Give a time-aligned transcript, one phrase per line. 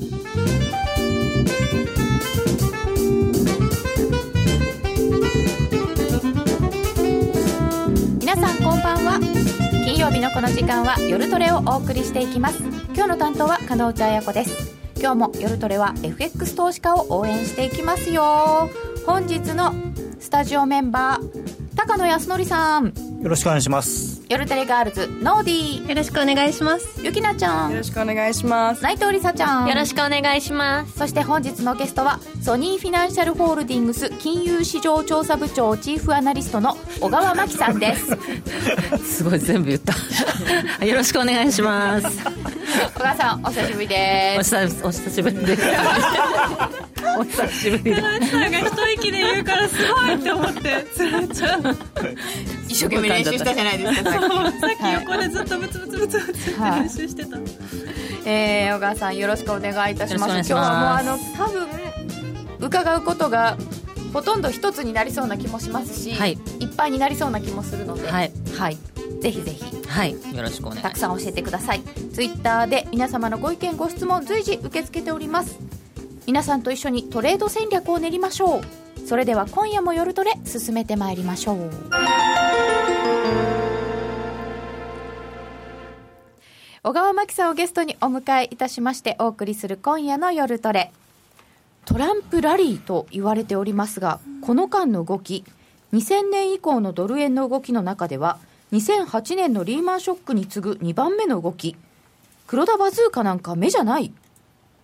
[0.00, 0.08] 皆
[8.34, 9.20] さんこんばんは。
[9.84, 12.62] 金曜日のこの時間は夜トレをお送りしていきます。
[12.94, 14.74] 今日の担当は加納内彩子です。
[14.98, 18.70] 今日も夜トレは FX 投資家を応援していきますよ。
[19.04, 19.74] 本日の
[20.18, 22.86] スタジオメンバー高野康則さん。
[22.86, 24.19] よろしくお願いします。
[24.30, 25.88] 夜テレガールズノーディー。
[25.88, 27.04] よろしくお願いします。
[27.04, 27.72] ゆきなちゃん。
[27.72, 28.80] よろしくお願いします。
[28.80, 29.68] 内藤梨沙ちゃん。
[29.68, 30.96] よろしくお願いします。
[30.96, 38.16] そして本日のゲストはソニーフィナンシャルホールディングス金融市場調査部長チーフアナリストの小川真紀さんです。
[39.02, 39.94] すごい全部言った。
[40.86, 42.06] よろしくお願いします。
[42.94, 44.54] 小川さんお久しぶりです。
[44.54, 45.62] お久お久しぶりです。
[47.18, 48.00] お久しぶりです。
[48.38, 51.74] なんか一息で言うからすごいって思ってつらちゃんさ
[52.68, 54.19] 一生懸命練習したじゃないですか
[54.60, 57.38] さっき横でずっとブツブツブツブツって練習してた、
[58.24, 60.32] えー、小川さんよろしくお願いいたします。
[60.34, 61.68] 今日はもうあまの多分
[62.60, 63.56] 伺うことが
[64.12, 66.38] ほとんど一つになりそうな気もしますし、はい。
[66.58, 68.78] いっぱいになりそうな気もするので、はい、はい、
[69.20, 69.64] ぜひぜひ。
[69.86, 70.82] はい、よろしくお願いします。
[70.82, 71.82] たくさん教えてください。
[72.12, 75.58] ツイッターで皆様のご意見ご質問随時受け付けております。
[76.26, 78.80] 皆さんと一緒にトレード戦略を練りましょう。
[79.06, 82.99] それでは今夜も夜トレ進めてまいりましょう
[86.82, 90.92] 小川真紀さんをゲストにお迎えいたしましてお送りする今夜の夜トレ。
[91.84, 95.44] トランプラリーと言われておりますがこの間の動き
[95.92, 98.38] 2000年以降のドル円の動きの中では
[98.72, 101.76] 2008年のリーマンショックに次ぐ2番目の動き。
[102.46, 104.10] 黒田バズーカなんか目じゃない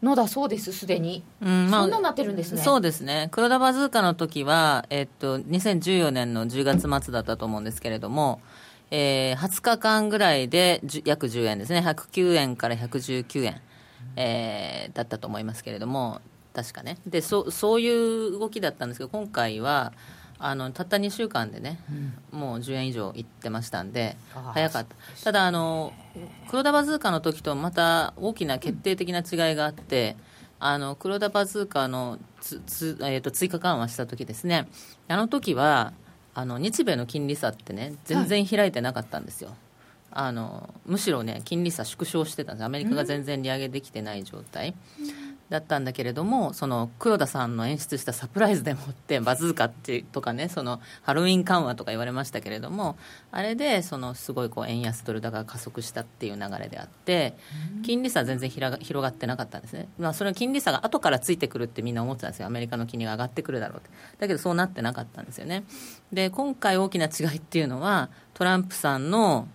[0.03, 2.61] のだそうですすでに、うんそんなになってるんですね。
[2.61, 3.29] そうですね。
[3.33, 8.43] 黒田バズーカの時はえっと2014年の10月末だったと思うんですけれども
[8.91, 11.81] えー、20日間ぐらいで約10円ですね。
[11.81, 13.61] 109円から119円、
[14.17, 16.21] えーだったと思いますけれども。
[16.57, 16.97] 確かね。
[17.07, 19.93] でそそういう動きだったんですけど今回は
[20.39, 21.79] あのたった2週間でね、
[22.31, 24.17] もう10円以上いってましたんで
[24.55, 24.97] 早かった。
[25.23, 25.93] ただあの
[26.49, 30.17] 黒田バズーカの時とまた大きな決定的な違いがあって、
[30.59, 34.67] あの黒田バズーカのつつ、えー、と追加緩和した時ですね。
[35.09, 35.93] あの時は
[36.39, 39.57] あの日米の金利差ってね全然開いてなかったんですよ、
[40.11, 42.65] あのむしろね金利差縮小してたんです。
[42.65, 44.75] アメリカが全然利上げできてない状態、
[45.49, 52.97] だったんだけれどもその黒田さんの演出したサプライズでもってバズーカってとかねそのハロウィン緩和とか言われましたけれども
[53.31, 57.35] あれでそのすごいこう円安ドル高が加速したっていう流れであって
[57.85, 62.47] 金利差は全然ひらが広がってなかったんですね、まあ、それは金利差が後からついてくるってみんな思ってたんですよ。
[62.47, 63.91] アメリカの金利が上がってくるだろうって。
[64.19, 65.65] だけどそうなってなかったんですよね。
[66.13, 69.49] で今回大きな違いっていうのはトランプさんの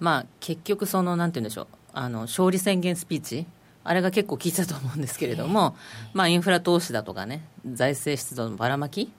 [0.00, 3.46] まあ、結局その、なんて言うんでしょう、あの勝利宣言スピーチ、
[3.88, 5.74] あれが結構効いてたと思うんですけれども、
[6.12, 9.10] まあ、インフラ投資だとかね、財政出動のばらまき、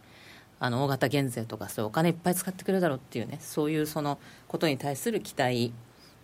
[0.60, 5.74] あの大型減税とか、そういうお金いっぱい使ってくれるだろうっていうね、そういうそのことに対する期待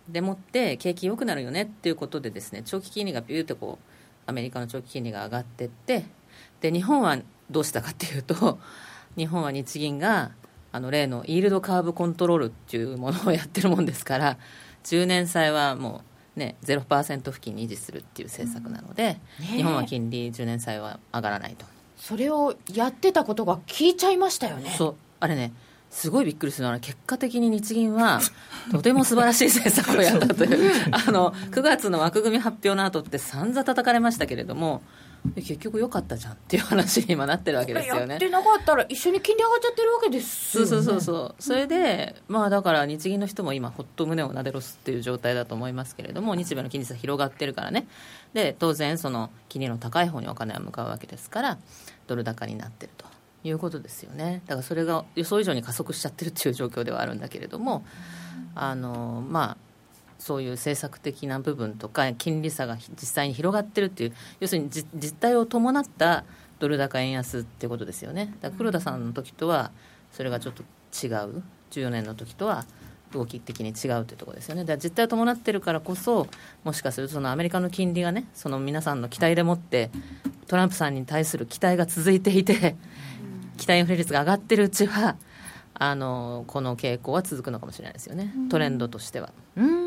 [0.08, 6.04] でもって、景気良くなるよねっていうことで、ですね長期金利がビューってこう、アメリカの長期金利が上がっていって、
[6.60, 7.18] で日本は
[7.50, 8.60] どうしたかっていうと、
[9.18, 10.30] 日本は日銀が
[10.70, 14.38] あの例のイールドカーブコントロールっていうものをやってるもんですから
[14.84, 21.66] 10年債はもうね0%付近に維持するっていう政策なので、日本は金利10年債は上がらないと。
[21.96, 24.74] それをやってたことが効いちゃいましたよね。
[24.76, 24.94] そう。
[25.18, 25.52] あれね
[25.90, 28.20] すごいびっくりするのは結果的に日銀は
[28.70, 30.72] とても素晴らしい政策をやったという。
[30.92, 34.82] あの9月の枠組み発表の後って散々叩かれましたけれども
[35.34, 38.14] 結局良かったじゃんっていう話に今なってるわけですよね。
[38.14, 47.86] やってなかったら一緒に金利上がっちゃってるわけですよ、ね、そうそうそうそう、それで、まあ、だから日銀の人も今、ほっと胸をなでろすっていう状態だと思いますけれども、日米の金利差広がってるからね、
[48.32, 51.58] で当然、その金利の高い方にお金は向かうわけですから、
[52.06, 53.06] ドル高になってると
[53.44, 57.84] いうことですよね、だからそれが予想以上に加速しちゃってるっていう状況ではあるんだけれども、
[58.54, 59.65] あのまあ、
[60.26, 66.24] そういう政策的な部分とか金利差が実際に広がってるっていう要するに実実態を伴った
[66.58, 68.34] ドル高円安ってことですよね。
[68.40, 69.70] だから黒田さんの時とは
[70.10, 71.44] それがちょっと違う。
[71.70, 72.64] 14年の時とは
[73.12, 74.62] 動き的に違うというところですよね。
[74.62, 76.26] だから実態を伴ってるからこそ
[76.64, 79.90] もしかするとそのアメリカの金利がねその皆さんの期待でもって
[80.48, 82.74] トランプさんに対する期待が続いていて
[83.58, 85.16] 期待インフレ率が上がってるうちは
[85.74, 88.32] あのこの傾向は続くのかもしれないですよね。
[88.50, 89.32] トレンドとしては。
[89.56, 89.85] うーん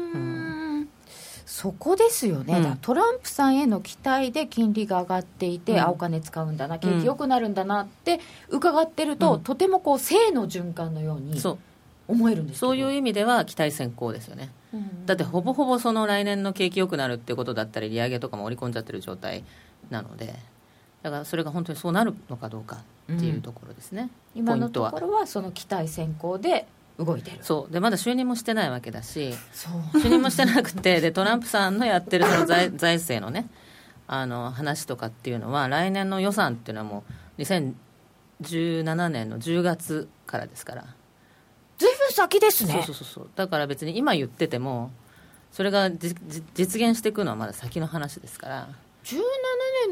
[1.45, 2.77] そこですよね、うん。
[2.77, 5.79] トランプさんへの期待で金利が上がっていて、うん。
[5.79, 8.19] あお金使うんだな景気良くなるんだなって
[8.49, 9.41] 伺ってると、うん。
[9.41, 11.57] とてもこう正の循環のようにそう。
[12.07, 15.05] 思えるんですそういう意味では期待先行ですよね、うん。
[15.05, 19.43] だってほぼほぼその来年の景気良くなるっていうことだったり利上げとかも織り込んじゃってる状態
[19.91, 20.33] なので
[21.03, 22.77] だからそれが本当にそうなるのかどうか
[23.13, 26.65] っていうところですね、今のところはその期待先行で
[26.99, 27.37] 動いてる。
[27.41, 27.73] そう。
[27.73, 29.33] でまだ就任もしてないわけだし
[29.93, 33.47] 就任もしてなくてでトランプさんのやってるその財 財政のね
[34.07, 37.03] あの話とかっていうのは来年の予算っていうのはも
[37.37, 40.85] う2017年の10月からですから、
[41.77, 42.83] ずいぶん先ですね。
[42.85, 44.91] そうそうそうだから別に今言ってても
[45.51, 48.69] それが実現していくのはまだ先の話ですから
[49.03, 49.21] 17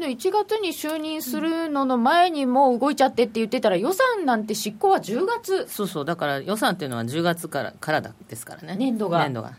[0.00, 8.76] の1月に就任するのの前にもう動いちゃってって言ってたら予算なんて執行は10月、そうそうだから予算っていうのは10月からからだですからね。
[8.76, 9.20] 年度が。
[9.20, 9.48] 年度が。
[9.48, 9.54] は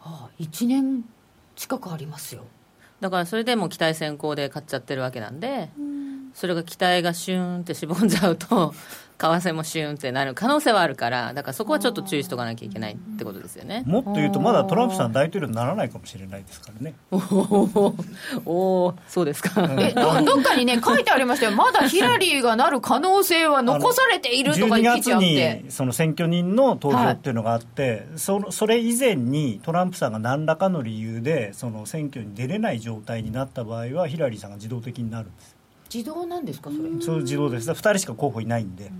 [0.00, 1.04] あ、1年
[1.56, 2.44] 近くありますよ。
[3.00, 5.70] だからそれでもう期待先行で買っちゃってるわけなんで、
[6.36, 8.74] それが期待がシューンってしぼんじゃうと
[9.18, 13.82] 為替もシューンってなる可能性はあるからだからそこはちょっと注意しとかなきゃいけないってことですよね。
[13.86, 16.94] もっと言うとまだトランプさん大統領にならないかもしれないですからね。
[18.44, 20.02] おおそうですか、えど
[20.36, 21.52] どっかにね書いてありましたよ。
[21.52, 35.55] まだヒラリーがなる可能性は残されているとか12記事あっ月てにその選挙人の投票っていうのがあって、そそれ以前にトランプさんが何らかの理由でその選挙に出れない状態になった場合はヒラリーさんが自動的になるんです
[35.92, 37.00] 自動なんですかそれ？
[37.00, 37.70] そう自動です。
[37.70, 38.90] 2人しか候補いないんで、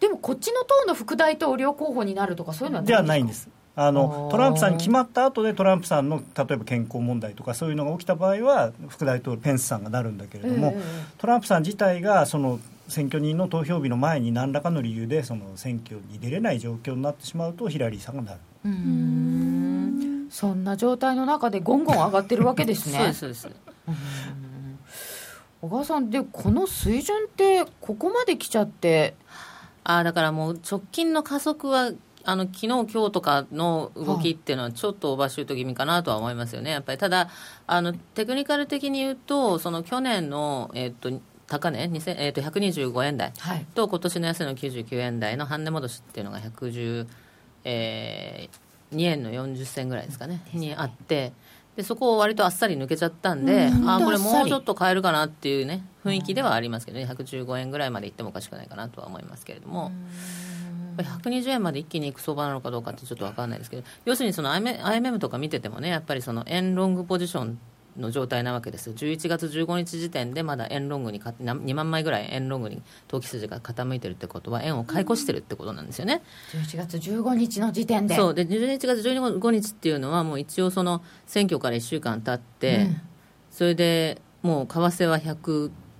[0.00, 3.42] でもこっちの党の副大統領候補になるとかそういうのはではないんです。
[3.42, 10.82] すあのトランプさんに決まった後でトランプさんの例えば健康問題とかそういうのが起きた場合は副大統領ペンスさんがなるんだけれども、ええ
[11.18, 12.58] トランプさん自体がその
[12.88, 18.38] 選挙人の投票日の前に何らかの理由でその選挙に出れない状況になってしまうとヒラリーさんがなる。
[18.64, 20.28] うーん。
[20.30, 22.98] そんな状態の中でゴンゴン上がってるわけですね。
[22.98, 23.48] そうですそうです
[25.60, 29.14] 小川さんでこの水準ってここまで来ちゃって。
[29.84, 31.92] あーだからもう直近の加速は
[32.24, 37.30] あの昨日今日とかの動きっていうのはちょっとオーバーシュート気味かなとは思いますよね、やっぱりただ
[37.66, 41.10] あの、テクニカル的に言うと、その去年の、えっと
[41.46, 43.64] 高値、2000えっと125円台はい。
[43.74, 47.06] と今年の安値の99円台の半値戻しっていうのが112、
[47.64, 51.32] えー、2円の40銭ぐらいですかね、にあって。
[51.78, 57.06] でそこを割とあっさり抜けちゃったんで、うんあーこれもうちょっと買えるかなっていうね雰囲気ではありますけどね。
[57.06, 59.92] 115円ぐらいまでいってもおかしくないかなとは思いますけれども、
[60.96, 67.60] やっぱり120円まで一気にいく相場なのかどうかってちょっと分かんないですけど要するにその IMM とか見ててもねやっぱりその円ロングポジション
[67.98, 68.86] の状態なわけです。
[68.86, 76.22] よ11月15日時点でまだ円ロングにかな2万枚ぐらい円ロングに投機筋が傾いてるってことは円を買い越してるってことなんですよね。
[76.52, 78.16] 11月15日の時点で。
[78.16, 78.34] そう。
[78.34, 83.00] で11月15日っていうのはもう一応その選挙から1週間経って、うん。
[83.50, 85.18] それでもう為替は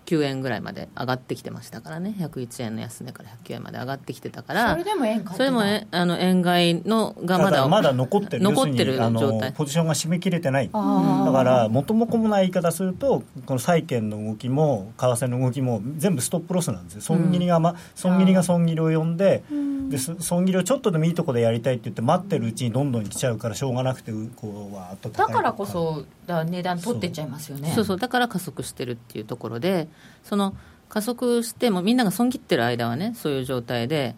[0.08, 2.14] 109円ぐらいまで上がってきてましたからね。
[2.18, 4.70] 101円の安値から109円まで上がってきてたから。
[4.72, 8.42] それでも円買それもねあの円買いのがまだまだ残ってる。
[8.48, 9.50] 残ってる状態。
[9.50, 10.70] のポジションが締め切れてない。
[10.72, 17.00] だから元も子もない言い方するとこの債券の動きも為替の動きも全部ストップロスなんですよ。
[17.02, 19.42] 損切りが、ま損切りが損切りを呼んで
[19.88, 27.72] でそ損切りをちょっとでもいいところでやりたいって言って待ってるうちにどんどん来ちゃうからしょうがなくてうこうわーっと高いだからこそだ値段取ってっちゃいますよね。
[27.74, 27.96] そうそう。
[27.98, 29.88] だから加速してるっていうところで
[30.22, 30.54] その
[30.88, 34.14] 加速してもみんなが損切ってる間はねそういう状態で、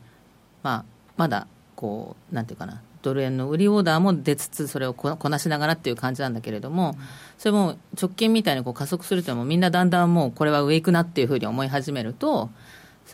[0.62, 0.84] まあ、
[1.16, 1.46] まだ
[1.76, 6.96] こうなんていうかなドル円の売りオーダーも出つつそれをここなしながらっていう感じなんだけれども、
[7.38, 12.50] それも直近みたいにこう加速するともみんなだんだんもうこれは上行くなっていうふうに思い始めると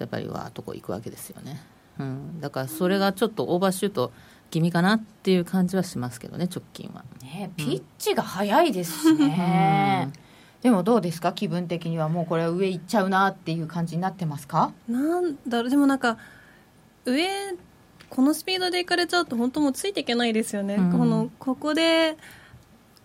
[0.01, 1.61] やっぱりわーっとこう行くわけですよね、
[1.99, 4.13] うん、だからそれがちょっとオーバーシュート
[4.51, 7.05] 気味かなっていう感じはしますけどね直近は。
[7.23, 10.11] ねピッチが早いですしね、
[10.67, 11.33] でもどうですか？
[11.33, 14.73] 気分的にはもうこれは上行っちゃうなっていう感じになってますか？
[14.89, 15.71] なんだろう。
[15.71, 16.19] でもなんか
[17.05, 17.25] 上
[18.11, 20.91] このスピードで行かれちゃうと本当もうついていけないですよね、うん。
[20.91, 22.17] このここで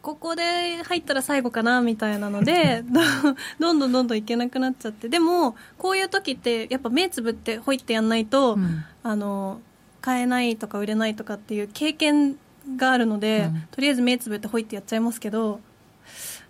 [0.01, 2.99] ここで入ったら最後かなみたいなのでど
[3.61, 5.07] どんどんどんどんいけなくなっちゃって。
[5.07, 8.83] でもこういう時ってやっぱ目つぶってほいってやんないと、うん。
[9.03, 9.61] あの
[10.01, 12.37] 買えないとか売れないとかっていう経験
[12.75, 13.61] があるので、うん。
[13.69, 15.59] とりあえず目つぶってほいってやっちゃいますけど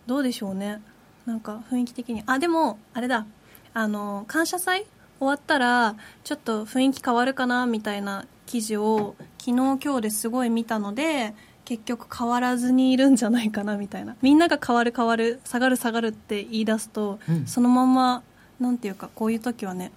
[0.07, 0.81] どうでしょうね
[1.25, 2.23] なんか雰囲気的に。
[2.25, 3.25] あでもあれだ。
[3.73, 4.85] あの感謝祭
[5.19, 14.15] 終わったらちょっと雰囲気変わるかなみたいな記事を昨日今日ですごい見たので結局変わらずにいるんじゃないかなみたいな。
[14.21, 17.45] みんなが変わる変わる下がる下がるって言い出すと、うん。
[17.45, 18.23] そのまま
[18.59, 19.91] なんていうかこういう時はね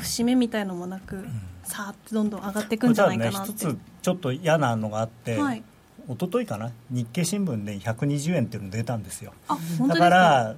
[0.00, 1.26] 節目みたいのもなく、
[1.64, 5.62] さーってどんどん上がっていくんじゃないかなって、一つちょっと嫌なのがあって、はい
[6.08, 6.72] 一昨日かな？
[6.90, 9.32] 日経新聞で120円っていうの出たんですよ。
[9.48, 10.56] あ本当ですだから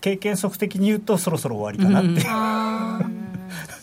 [0.00, 3.24] 経験則的に言うとそろそろ終わりかなって、 あー。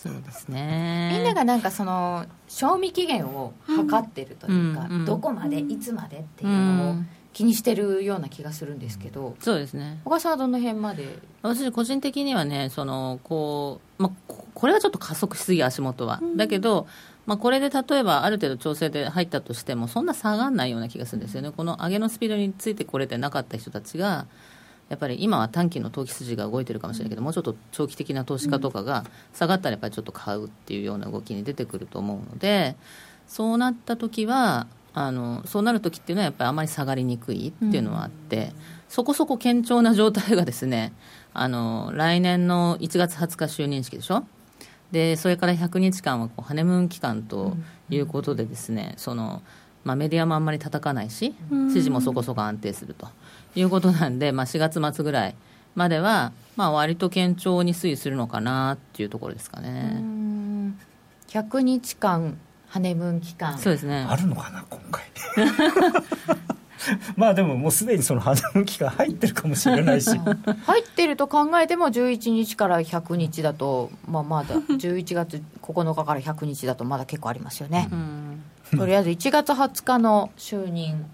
[0.02, 1.12] そうですね。
[1.14, 6.96] みんながなんかその賞味期限を測ってるというか、うんうんどこまでいつまでっていうのを
[7.34, 10.00] 気にしてるような気がするんですけど、そうですね。
[10.06, 11.20] 小川さんはどの辺まで？
[11.44, 16.88] 私個人的にはねそのこう、まあ、ここれはちょっと加速しすぎ足元は、だけど、
[17.28, 21.52] まあ、これで例えばある程度調整で入ったとしてもそんな下がらないような気がするんですよね。
[21.52, 24.26] この上げのスピードについてこれてなかった人たちが
[24.90, 32.76] やっぱり今は短期の投機筋が動いてるかもしれないけど、もうちょっと長期的な投資家とかが下がったらやっぱりちょっと買うっていうような動きに出てくると思うので
[33.28, 38.52] そうなった時はあのそうなる時っていうのはやっぱりあまり下がりにくいっていうのはあって、
[38.90, 40.92] そこそこ堅調な状態がですね
[41.34, 44.26] あの来年の1月20日就任式でしょ？
[44.92, 47.56] でそれから100日間はこうハネムーン期間と
[47.90, 49.42] いうことでですね、その
[49.84, 51.34] まあ、メディアもあんまり叩かないし
[51.74, 53.08] 支持もそこそこ安定すると。
[53.56, 55.36] いうことなんで、まあ、4月末ぐらい
[55.76, 60.02] までは、まあ、割と堅調に推移するのかなっていうところですかね。
[61.28, 63.58] 100日間ハネムーン期間。
[63.58, 64.06] そうですね。
[64.08, 65.04] あるのかな今回
[67.16, 70.10] まあでももうすでにその花向きが入ってるかもしれないし。
[70.66, 78.44] 入ってると考えても11日から100日だと、まあ、まだ11月9日から100日だとまだ結構ありますよね、うん。
[78.78, 81.06] とりあえず1月20日の就任。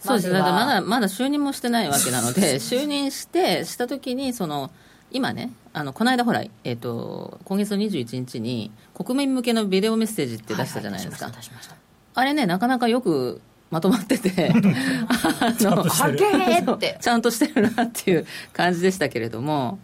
[0.00, 4.72] そうですね、まだまだ就任もしてないわけなので、 就任して、したときにその、
[5.12, 11.30] 今ね、あのこの間、ほら、えーと、今月の21日に、国民向けのビデオメッセージって出したじゃないですか、
[12.14, 13.40] あれね、なかなかよく
[13.72, 14.54] まとまってて、 あ
[15.58, 16.98] のはげーって。
[17.00, 19.78] ちゃんとしてるなっていう感じでしたけれども、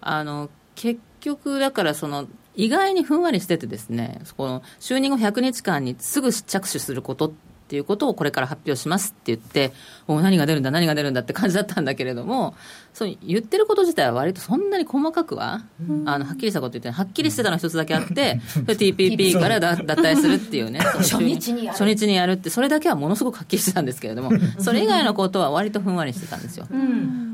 [0.00, 7.32] あの結局、だからその、意外にふんわりしててですね、この就任後100日間にすぐ着手することっ
[7.72, 9.72] ていうことをこれから発表しますって言って、
[10.06, 12.54] お何が出るんだ、何が出るんだって感じだったんだけれども、
[12.92, 15.62] そう言ってること自体は割とそんなに細かくは、
[16.04, 21.78] あのはっきりしたこと言ってはっきりしてたのは一つだけあって、それ TPP からだ脱退するっていうね、 初日にやる。
[21.78, 26.66] 初日にやるって、それだけはものすごくはっきりしてたんですけれども、それ以外のことは割とふんわりしてたんですよ。
[26.70, 27.32] うん。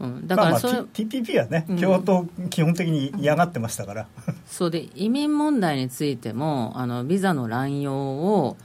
[0.00, 4.06] うん、だまあまあからそれ、T- TPP はね共和党基本的に嫌がってましたから、
[4.46, 8.56] そうで移民問題についてもあのビザの乱用を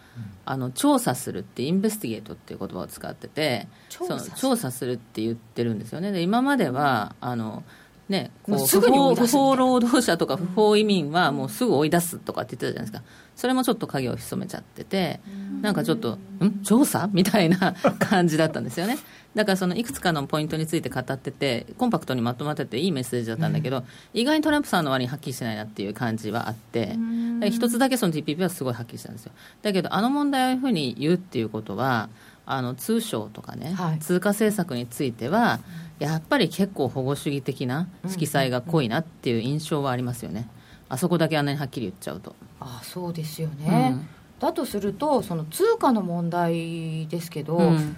[0.45, 6.11] あの調査するってインベスティゲートっていう言葉を使ってて調査調査するって言ってるんですよね。
[6.11, 7.63] で今まではあの
[8.07, 13.03] ね、こう不法不法労働者とか不法移民はもうすぐ追い出すとかって言ってたじゃないですか。
[13.35, 15.19] それもちょっと影を潜めちゃってて
[15.61, 16.61] なんかちょっとん？
[16.63, 17.09] 調査？
[17.11, 18.99] みたいな感じだったんですよね
[19.35, 26.97] だからそのいくつかのポイントについて語っててコンパクトにまとまってていいメッセージだったんだけど、意外にトランプさんの割にはっきりしてないなっていう感じはあって
[27.39, 29.31] で一つだけその TPP はすごいはっきりしたんですよ。
[29.61, 32.09] だけどあの問題をいうふうに言うっていうことは
[32.45, 33.99] あの通商とかね、はい。
[33.99, 35.59] 通貨政策については
[35.99, 40.47] やっぱり結構保護主義的な色彩が濃いなっていう印象はありますよね。
[40.87, 44.07] あそこだけあんなにはっきり言っちゃうと、あそうですよね、うん。
[44.39, 47.97] だとするとその通貨の問題ですけど、うん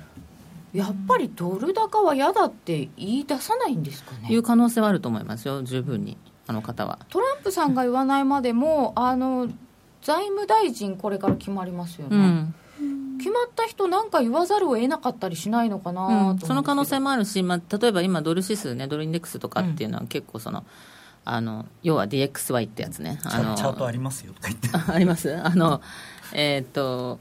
[0.78, 4.32] やっぱりドル高は嫌だって言い出さないんですかね。
[4.32, 6.18] いう可能性はあると思いますよ十分に。
[6.46, 7.00] あの方は。
[7.10, 9.48] トランプさんが言わないまでもあの
[10.04, 13.18] 財務大臣これから決まりますよね、うん。
[13.18, 20.64] 決まった人なんか言わざるを得なかったりしないのかなうんその可能性もあるし、まあ、例えば今、ドル指数ね、ドルインデックスとかっていうのは結構その、
[21.26, 25.36] あの要は DXY ってやつね、あのチャートありますよとか言ってああります。
[25.36, 25.82] あの、
[26.34, 27.20] えーっと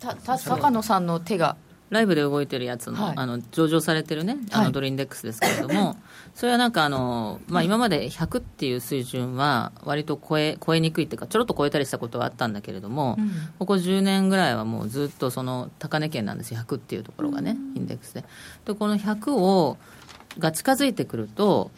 [0.00, 1.56] たた高野さんの手が。
[1.90, 3.14] ライブで動いてるやつの,、はい。
[3.16, 4.36] あの上場されてるね。
[4.52, 4.66] あはい。
[4.66, 5.96] のドルインデックスですけれども、
[6.34, 13.30] それはなんかあの、まあ、今まで100っていう水準は割と超え超えにくいっていうかちょろっと超えたりしたことはあったんだけれども、うん。
[13.58, 16.60] ここ10年ぐらいはもうずっとその高値圏なんですよ。
[16.60, 18.24] 100っていうところがね、インデックスで。
[18.66, 19.78] でこの100を
[20.38, 21.70] が近づいてくると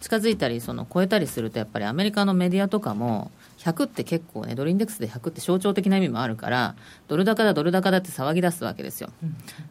[0.00, 3.30] 近づいたりその超えたりするとやっぱりアメリカのメディアとかも
[3.72, 6.76] 100って結構ねドルインデックスで100って象徴的な意味もあるから
[7.08, 9.10] ドル高だドル高だって騒ぎ出すわけですよ、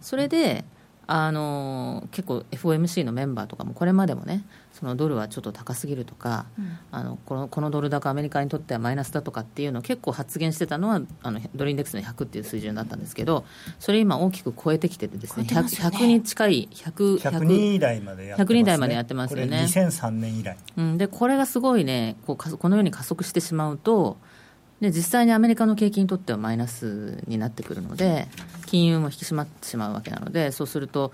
[0.02, 0.66] それで
[1.08, 4.44] あの結構 FOMC のメンバーとかもこれまでもね
[4.78, 6.46] そのドルはちょっと高すぎるとか、
[6.92, 13.46] あのこのこのドル高アメリカにとってはマイナスだとかっていうのを結構発言してたのはあのドルインデックスの100っていう水準だったんですけど
[13.80, 15.98] それ今大きく超えてきててですね超えてますよね。
[15.98, 19.46] 100, に近い100 100人台までやってます、ね、100人台までやってますよね。
[19.46, 20.58] これ2003年以来。
[20.76, 24.18] うん、でこれがすごいねこうかこのように加速してしまうと
[24.82, 28.28] で実際にアメリカの景気にとってはマイナスになってくるので
[28.66, 31.14] 金融も引き締まってしまうわけなのでそうすると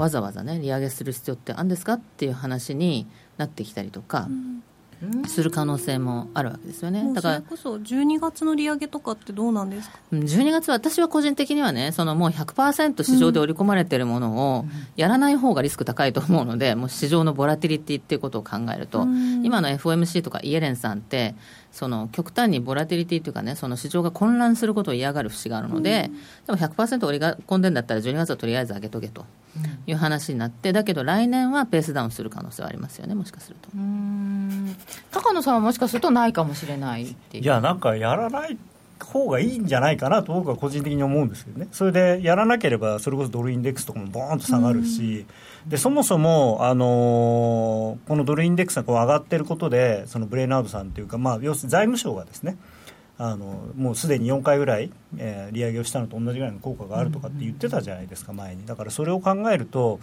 [0.00, 4.28] わざわざね利上げする必要ってあるんですかっていう話になってきたりとか、
[5.28, 7.12] する可能性もあるわけですよね。
[7.14, 9.98] だからそれこそ12月の利上げとかってどうなんですか？
[10.12, 14.64] うん12月は私は個人的にはね、そのもう100%市場で織り込まれているものを
[14.96, 19.06] やらない方がリスク高いと思うので、もう市場のボラティリティっていうことを考えると、
[19.42, 21.34] 今の FOMC とかイエレンさんって、
[21.72, 26.10] その極端にボラティリティというかね、その市場が混乱することを嫌がる節があるので、
[26.46, 29.24] でも100%織り込んでんだったら12月はとりあえず上げとけと
[29.86, 33.68] いう話になって、だけど来年はペースダウンする可能性はありますよね、もしかすると。
[33.74, 34.76] うん。
[35.10, 37.44] 高野さんはもしかするとないかもしれないっていう。
[37.44, 38.58] いやなんかやらない
[38.98, 41.68] 方がいいんじゃないかなと僕は個人的に思うんですけどね。
[41.72, 45.26] それでやらなければそれこそドルインデックスとかもボーンと下がるし、
[45.66, 52.56] でそもそも、あのーこのドルインデックスがこう上がってることでそのブレイナードさんっていうか、まあ、要するに財務省がですね
[53.22, 58.64] あのもうすでに4回ぐらい、えー利上げをしたのと同じぐらいの効果があるとかって言ってたじゃないですか前に。
[58.64, 60.00] だからそれを考えると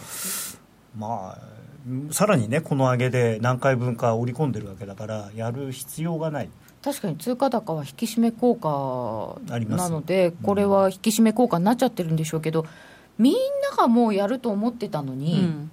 [0.96, 6.48] まあさらにねこの上げで何回分か織り込んでるわけだからやる必要がない。
[6.80, 9.40] 確かに通貨高は引き締め効果
[9.76, 12.66] なのでこれは引き締め効果になっちゃってるんでしょうけど
[13.18, 13.34] みん
[13.68, 15.70] ながもうやると思ってたのうに、ん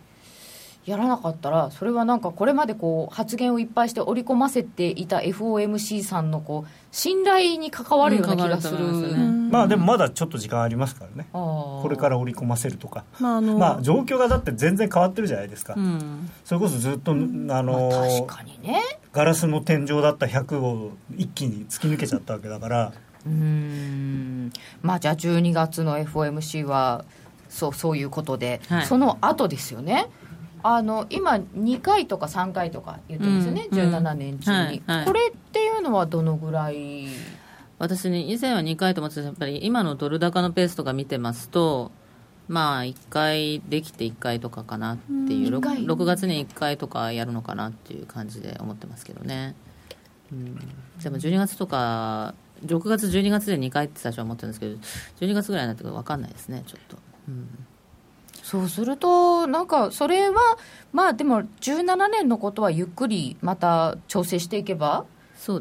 [0.85, 9.01] やらなかったらそれはなんかこれまでこう発言をいっぱいして織り込ませていた FOMC さんのこう信頼に関わるような気がする、うん。
[9.01, 11.27] ますよねまあでもまだちょっと時間ありますからね。
[11.33, 13.03] ここれから織り込ませるとか。
[13.19, 16.29] まああの、まあ状況がだって全然変わってるじゃないですか、うん。
[16.43, 18.81] それこそずっと、あの確かにね。
[19.11, 22.93] ガラスの天井だった100を一気に突き抜けちゃったわけだから。
[23.25, 24.51] うーん。
[24.81, 27.05] まあじゃあ12月の FOMC は
[27.49, 28.85] そうそういうことで、はい。
[28.85, 30.07] その後ですよね
[30.67, 33.77] あの今2回とか3回とか言ってますよね、うん。
[33.77, 35.05] 17年中に、はいはい。
[35.05, 37.07] これっていうのはどのぐらい？
[37.77, 41.91] 私に以前は2回と思ってたやっぱり今のドル高のペースとか見てますと
[42.47, 45.53] まあ1回できて1回とかかなっていう。
[45.55, 49.53] うん一回 6, 6月に1回とかやるのかなっていう感じで思ってますけどね、
[50.31, 52.33] うん、でも12月とか
[52.65, 54.77] 6月12月で2回って最初は思ってるんですけど
[55.19, 57.49] 12月ぐらいになってくると分かんないですねちょっと、うん、
[58.43, 60.35] そうするとなんかそれは
[60.93, 65.05] まあでも17年のことはゆっくりまた調整していけば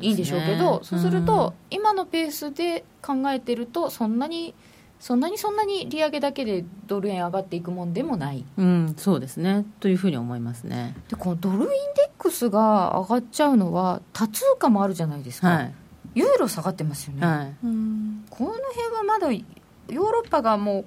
[0.00, 4.54] いいんでしょうけどそうすると、今のペースで考えてるとそんなに
[5.00, 8.44] そんなにそんなに利上げだけでドル円上がっていくもんでもない。
[8.56, 9.66] うん、うんそうですね。
[9.80, 10.96] というふうに思いますね。
[11.08, 11.68] でこのドルインデ
[12.06, 15.74] ックスが上がっちゃうのは多通貨もあるじゃないですか、はい、
[16.14, 17.54] ユーロ下がってますよね、はい。
[17.64, 18.24] うん。
[18.30, 20.84] この辺はまだヨーロッパがもう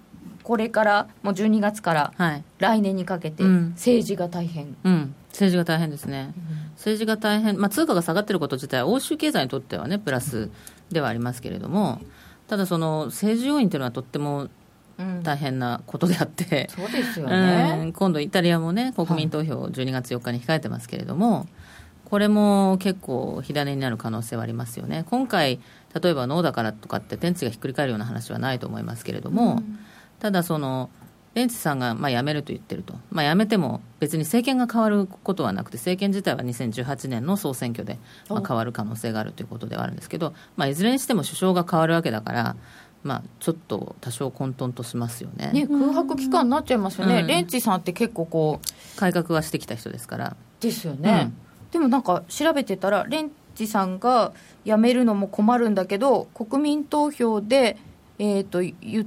[0.48, 2.44] これからもう12月からはい。
[2.60, 3.72] 来年にかけてうん。
[3.72, 6.34] 政治が大変、うん、政治が大変ですね、
[6.78, 10.50] 政治が大変、まあ、通貨が下がっていること自体は欧州経済にとってはねプラス
[10.90, 12.00] ではありますけれども
[12.48, 14.48] ただその政治要因というのはとっても
[14.98, 15.22] うん。
[15.22, 21.46] 大変なことであって、そうですようね、ん、今度イタリアもね国民投票を12月4日に控えてますけれども、
[22.06, 25.04] これも結構火種になる可能性はありますよね。
[25.10, 25.60] 今回
[26.02, 29.62] 例えばノーだからとかって天地がひっくり返るような話はないと思いますけれども、
[30.20, 30.90] ただその
[31.38, 42.56] ベンチさんがまあ辞めると言ってると、まあ、辞めても別に政権が変わることはなくて政権自体は2018年の総選挙でまあ変わる可能性があるということではあるんですけど、まあ、いずれにしても首相が変わるわけだから、
[43.04, 45.52] まあ、ちょっと多少混沌としますよね。
[45.54, 47.28] ね、空白期間になっちゃいますよね、うん。
[47.28, 50.36] レンチさんって結構こう改革はしてきた人ですから。
[50.60, 51.32] ですよね、
[51.72, 54.34] でもなんか調べてたらレンチさんが
[54.66, 57.78] 辞めるのも困るんだけど国民投票で、
[58.18, 59.06] えー、とゆ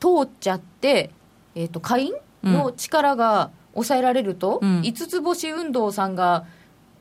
[0.00, 1.10] 通っちゃって、
[1.54, 4.82] えー、と下院の力が抑えられると、うん。
[4.82, 6.44] 五つ星運動さんが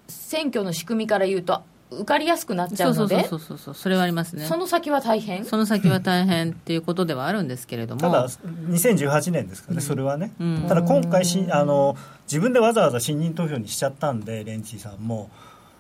[0.08, 4.46] 選挙の仕組みから言うと受かりやすくなっちゃうのでそうそうそうそれはありますね。
[4.46, 5.46] その先は大変？
[5.46, 8.02] その先は大変っていうことではあるんですけれども。
[8.02, 10.66] ただ2018年ですからね、それはね、うん。
[10.68, 11.96] ただ今回しあの
[12.28, 15.30] 自分でわざわざ信任投票にしちゃったんでレンチーさんも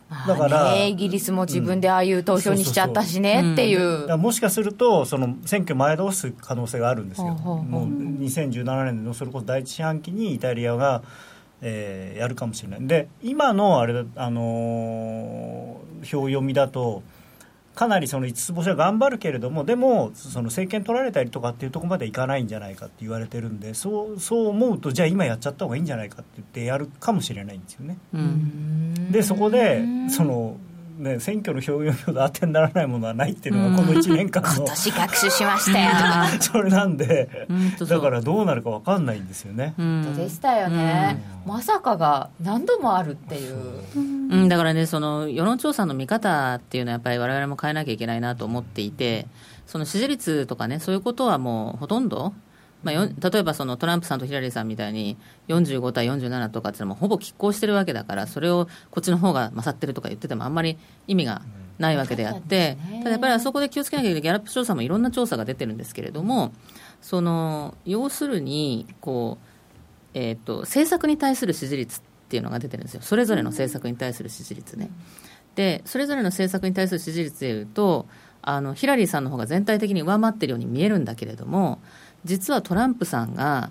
[0.10, 4.02] だからまあねイギリスも自分でああいう投票にしちゃったしねっていう。
[4.02, 11.02] だからもしかするとその選挙前倒す可能性があるんですよ、ほもう2017年のそれこそ第一四半期にイタリアが、
[11.62, 12.88] えーやるかもしれない。
[12.88, 17.02] で今のあれだ、あのー表読みだと
[17.76, 27.98] かなりその五つ星は頑張るけれどもでもその政権取られたりとかっていうところまでいかないんじゃないかって言われてるんでそうそう思うとじゃあ今やっちゃった方がいいんじゃないかって言ってやるかもしれないんですよね。
[28.14, 30.58] うんでそこでその、
[30.98, 34.50] ね、選挙の票読みと当てにならないものはないっていうのがこの1年間の。
[34.50, 35.90] 今年学習しましたよ。
[36.40, 37.48] それなんで
[37.88, 39.74] だからどうなるか分かんないんですよね。
[39.78, 43.56] うんでしたよね、まさかが何度もあるっていう。
[43.96, 49.28] うん、だからね、その世論調査の見方っていうのは、やっぱり我々も変えなきゃいけないなと思っていて、
[49.66, 52.34] その支持率とかね、そういうことはもうほとんど、
[52.86, 55.18] まあ、よ例えばそのトランプさんとヒラリーさんみたいに
[55.48, 61.42] 45対47とかっていうのもほぼ拮抗してるわけだからそれをこっちの方が勝ってるとか言っててもあんまり意味が
[61.80, 64.22] ないわけであって、ただやっぱりあそこで気をつけなきゃいけない。
[64.22, 66.54] ギャラップ調査もいろんな調査が出てるんですけれども
[67.02, 69.46] その要するにこう、
[70.14, 73.02] えー、と政策に対する支持率っていうのが出てるんですよ。
[73.02, 74.90] それぞれの政策に対する支持率ね。
[75.56, 78.06] でそれぞれの政策に対する支持率でいうと
[78.42, 81.80] あのヒラリーさんの方が全体的に上回ってるように見えるんだけれども
[82.26, 83.70] 実はトランプさんが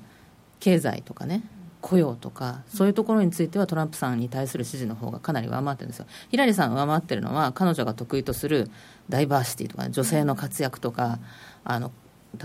[0.60, 1.42] 経済とかね
[1.82, 6.06] 雇用とかそういうところについてはトランプさんに対する支持の方がかなり上回ってるんですよ。
[6.30, 8.70] ヒラリーさんが上回ってるのは彼女が得意とする
[9.10, 11.18] ダイバーシティとか、ね、女性の活躍とか
[11.62, 11.92] あの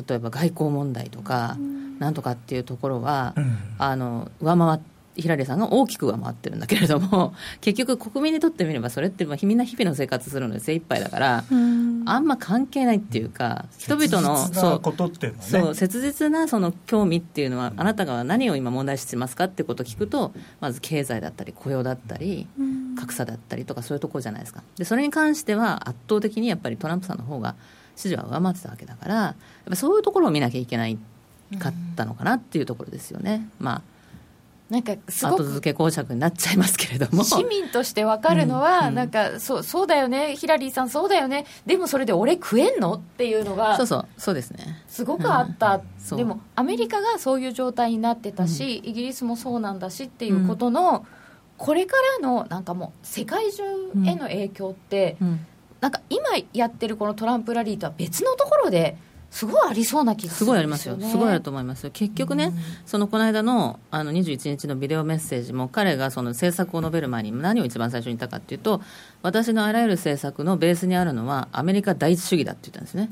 [0.08, 1.58] 例えば外交問題とか、
[2.00, 3.34] なんとかっていうところは、
[3.80, 15.52] あの上回ってヒラリーさんが大きく上回ってるんだけれども 結局国民にとってみればそれってまあみんな日々の生活するので精一杯だからあんま関係ないっていうか人々の切実なことっていうのはね。
[15.52, 22.48] そう切実なその興味っていうのはあなたが何を今問題視してますかってことを聞くとまず経済だったり雇用だったり
[22.98, 24.64] 格差だったりとかそういうところじゃないですか。
[24.78, 27.56] でそれに関しては圧倒的にやっぱりトランプさんの方が
[27.96, 29.36] 支持は上回ってたわけだからやっ
[29.70, 30.98] ぱそういうところを見なきゃいけない
[31.60, 33.99] かったのかなっていうところですよね、まあ
[34.70, 37.24] なんかすご後付くけ公爵になっちゃいますけれども。
[37.24, 40.36] 市民として分かるのは、うんなんかそうそうだよね。
[40.36, 41.46] ヒラリーさんそうだよね。
[41.66, 44.06] でもそれで俺食えんのっていうのがそうそう。
[44.18, 44.84] そうですね。
[44.88, 46.20] すごくあった、そう。
[46.20, 51.06] でもアメリカがそういう状態になってたし、イギリスもそうなんだしっていうことの、
[51.58, 53.64] これからのなんかもう世界中
[54.06, 55.46] への影響って、うん。
[55.82, 58.98] なんか今やってるこのトランプラリーとは別のところで
[59.32, 60.62] すごいありそうな気がすすごいあ。
[60.62, 62.52] りますすよ、すごいあると思いますよ、結局ね、
[62.86, 68.82] そのこの間のあの21日のビデオメッセージも、彼がその政策を述べる前に何を一番最初に言ったかっていうと、
[69.22, 73.10] 私のあらゆる政策のベースにあるのは、アメリカ第一主義だって言ったんですね、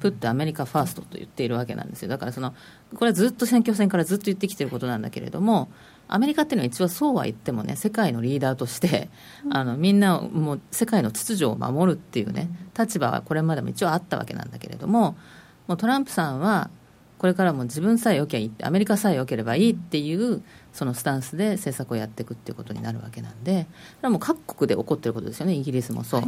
[0.00, 2.54] プットアメリカファーストと言っているわけなんですよ、だからその、
[2.94, 5.70] これはずっと選挙戦からずっと言ってきていることなんだけれども、
[6.12, 9.08] アメリカっていうのは一応そうは言ってもね、世界のリーダーとして、
[9.50, 15.16] あのみんなをもう世界の秩序を守るっていうね、立場はこれまでも一応あったわけなんだけれども、
[15.68, 16.68] もうトランプさんは、
[17.18, 20.42] これからも自分さえ良ければいいって、アメリカさえ良ければいいっていう、
[20.72, 23.66] そのスタンスで政策をやっていくっていうことになるわけなんで、
[24.02, 26.24] もう各国で起こってることですよね、イギリスもそう、あ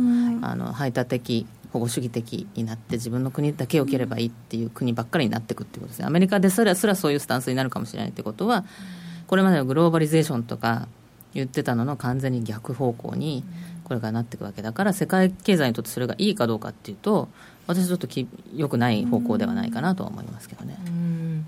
[0.55, 8.67] の排他的、保護主義的になって、自分の国だけ良ければいいっていう国ばっかりになっていくっていうことですね、アメリカですらすらそういうスタンスになるかもしれないってことは、
[9.33, 10.89] これまでのグローバリゼーションとか
[11.33, 13.43] 言ってたのの完全に逆方向に
[13.83, 17.31] これからなっていくわけだから世界経済にとってそれがいいかどうかっていうと
[17.67, 20.77] 私ちょっとき良くない方向ではないかなとは思いますけどね。
[20.87, 21.47] うん。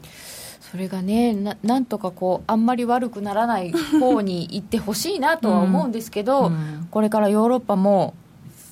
[0.62, 3.70] それがねななんとかこうあんまり悪くならない
[4.01, 6.88] 方に行ってほしいなとは思うんですけど、うん。
[6.90, 8.14] これからヨーロッパも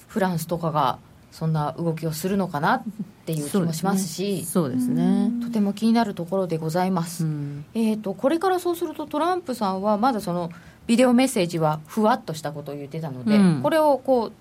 [0.09, 0.99] フランスとかが
[1.33, 2.83] そんな動きをするのかなっ
[3.25, 5.33] ていう気もしますし そうですね。
[5.43, 7.65] とても気になるところでございます、うん。
[7.75, 10.51] えー、とこれからそうするとトランプさんはまだその
[10.87, 13.61] ビデオメッセージはふわっとしたことを言ってたので、うん。
[13.63, 14.33] これをこう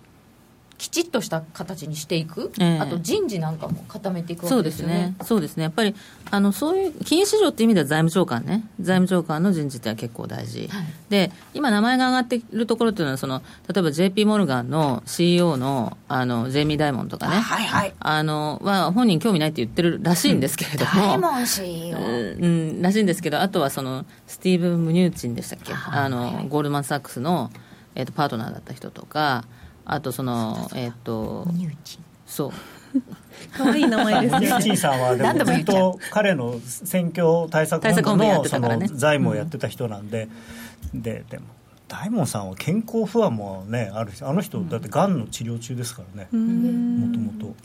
[0.82, 5.16] きちっとした形にしていく、ええあと人事なんかも固めていくそうでわけですすよねね。
[5.24, 5.62] そうですね。
[5.62, 5.94] やっぱり、
[6.32, 8.64] あの、そういう、金融市場っていう意味では財務長官ね。
[8.80, 10.68] 財務長官の人事ってのは結構大事。
[10.72, 17.42] はいで、今名前が上がっているところっていうのは、その、例えば JP モルガンの CEO の、あの、ジェイミー・ダイモンドとかね。
[17.42, 20.92] はいはいあの、は、本人興味ないって言ってるらしいんですけれども。
[20.94, 27.52] ダイモン CEO うん、らしいんですけど、あとはそのスティーブン・ムニューチンでしたっけ、あのゴールドマン・サックスの、
[27.94, 29.44] えー、とパートナーだった人とか、
[29.86, 32.52] あとその、えっ、と、ニューチンそう、
[33.58, 34.48] 可愛い名前ですね。
[34.48, 40.30] ニューチンさんはずっと彼の選挙対策本部のその財務をやってた人なんで、
[40.94, 41.46] ででも
[41.88, 46.30] 大門さんは健康不安もねあるしあの人だってがんの治療中ですからね。
[46.32, 47.56] もともと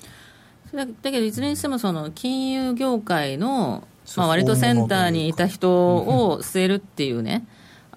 [0.77, 7.47] だだけど、いずれにしてもその金融業界の、まあ割とセンターにいた人を据えるっていうね、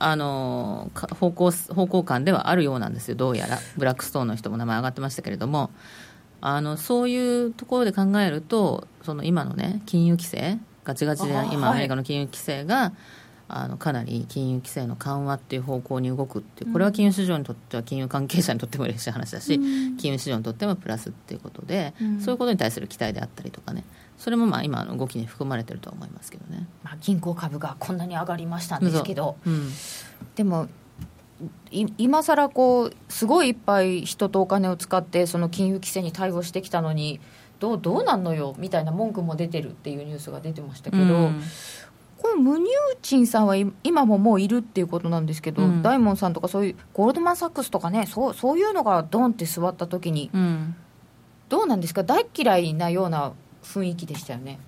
[0.02, 5.70] あのか方向方向感ではあるようなんですよ、どうやら、ブラックストーンの人も名前上がってましたけれども、
[6.42, 12.94] あのそういうところで考えると、その今のね、金融規制、ガチガチで今、アメリカの金融規制が、
[13.52, 19.60] あのかなり金融規制の緩和っていう方向に動くっていう、これは金融市場にとっては、金融関係者にとっても嬉しい話だし、
[19.98, 23.84] 金融市場にとってもプラスっていうことで、そういうことに対する期待であったりとかね、
[24.20, 26.68] それもまあ今の動きに含まれてるとは思いますけどね。
[26.84, 29.38] まあ、銀行株がこんなに上がりましたんですけど。
[29.46, 29.50] う。
[29.50, 29.72] ん。
[30.36, 30.68] でも
[31.72, 37.22] い今さらこうすごいいっぱい人とお金を使ってその金融規制に対応してきたのに
[37.62, 41.42] どうどうなんのよみたいな文句も出てるっていうニュースが出てましたけど、うん。
[42.18, 45.82] これムニューチンさんはい今ももういるっていうことなんですけど、うん。
[45.82, 50.76] ダイモンさんとかそういうゴールドマン・サックスとかねそうそういうのがドンって座った時にうん。
[51.48, 52.04] どうなんですか？
[52.04, 53.32] 大嫌いなような
[53.64, 54.60] 雰囲気でしたよね。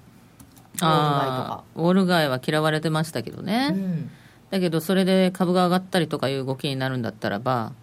[0.75, 4.09] ウォール街ウォール街は嫌われてましたけどね、うん。
[4.49, 7.73] だけどそれで株が上がったりとかいう動きになるんだったらば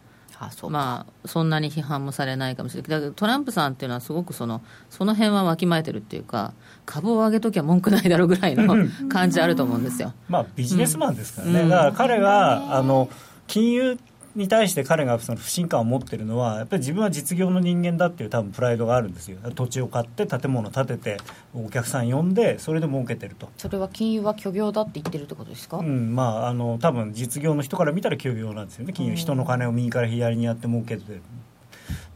[0.41, 0.77] あそうか。
[0.77, 2.91] まあそんなに批判もされないかもしれない。
[2.91, 6.53] だけどトランプさんっていうのはすごくそのその辺はわきまえてるっていうか
[6.87, 8.75] 株を上げときゃ文句ないだろうぐらいの
[9.09, 10.15] 感じあると思うんですよ。
[10.29, 11.69] まあビジネスマンですからね、うん。
[11.69, 13.09] だから彼があの
[13.47, 13.99] 金融
[14.39, 19.39] に対して彼がその不信感を持ってるのはやっぱり自分は実業の人間だっていう多分プライドがあるんですよ。
[19.55, 21.17] 土地を買って建物を建てて
[21.55, 28.93] お客さん呼んでそれで儲けてると、それは金融は虚業だって言ってるってことですか、うんまあ、あの多分実業の人から見たら休業なんですよね。
[28.93, 31.21] 金融人の金を右から左にやって儲けてる。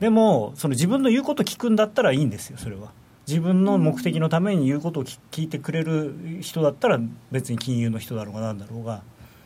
[0.00, 2.92] でもその自分の言うこと聞くんだったらいいんですよそれは。
[3.26, 6.98] 自分の目的のために言うことを聞聞いてくれる人だったら
[7.30, 9.02] 別に金融の人だろうがなんだろうが。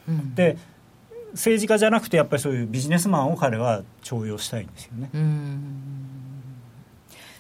[0.09, 0.35] うん。
[0.35, 0.57] で
[1.37, 5.11] 政治家じゃなくてやっぱりそういうビジネスマンを彼は重用したいんですよね。
[5.15, 5.61] うん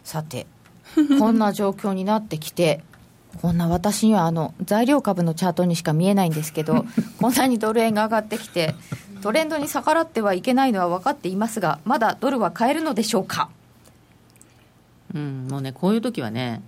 [0.04, 0.46] さて
[1.18, 2.82] こんな状況になってきて
[3.42, 6.84] こんな私にはあの材料株のチャートにしか見えないんですけど
[7.20, 8.74] こんなにドル円が上がってきて
[9.22, 13.48] トレンドに逆らってはいけないのは分かっていますがまだドルは買えるのでしょうか？
[15.14, 16.60] うん、もうね、こういう時はね、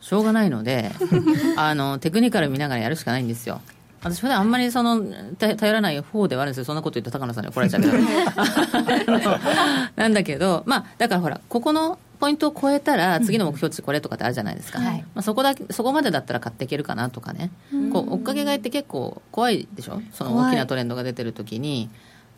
[0.00, 0.90] しょうがないので、
[1.56, 3.60] あのテクニカル見ながらやるしかないんですよ。
[4.00, 5.02] 私はね、あんまりその
[5.38, 7.94] た頼らない方ではあるんですよ、そんなこと言って高野さんに怒られちゃうけど、
[9.96, 15.00] なんだけど、まあ、だからほら、ここのポイントを超えたら、次の目標値これとかってあるじゃないですか、はい。
[15.14, 17.50] まあ、そこだけそこまでだったら買っていけるかなとかね、
[17.92, 21.90] こう追っかけ買いって結構怖いでしょ、その大きなトレンドが出てる時に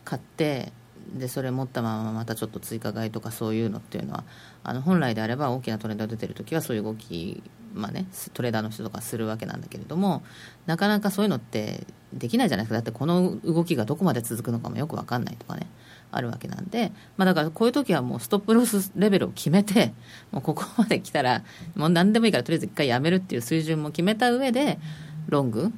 [0.03, 0.71] 買って、
[1.13, 4.23] でそれ持ったまままたちょっと追加買いとかそういうのっていうのは
[4.63, 7.43] あの本来であれば大きなトレンドが出てる時はそういう動き、
[7.73, 10.23] まあね、トレーダーの人とかするわけなんだけれども
[10.65, 12.75] なかなかそういうのってできないじゃないですか。
[12.75, 15.67] だってこの動きがどこまで続くのかもよく分かんないとかね
[16.11, 19.93] あるわけなんで、まあ、だからこういう時はもうストップロスレベルを決めて
[20.31, 21.43] もうここまで来たら
[21.75, 24.79] もう何でもいいからとりあえず一回やめるっていう水準も決めた上で
[25.27, 25.71] ロング。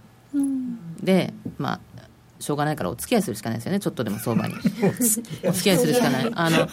[1.04, 1.80] でまあ
[2.44, 3.80] しょうがないからお付き合いするしかないですよね。
[3.80, 4.56] ちょっとでも相場に。
[4.56, 5.24] お付
[5.62, 5.78] き合い。
[5.78, 6.32] するしかない。
[6.34, 6.68] あの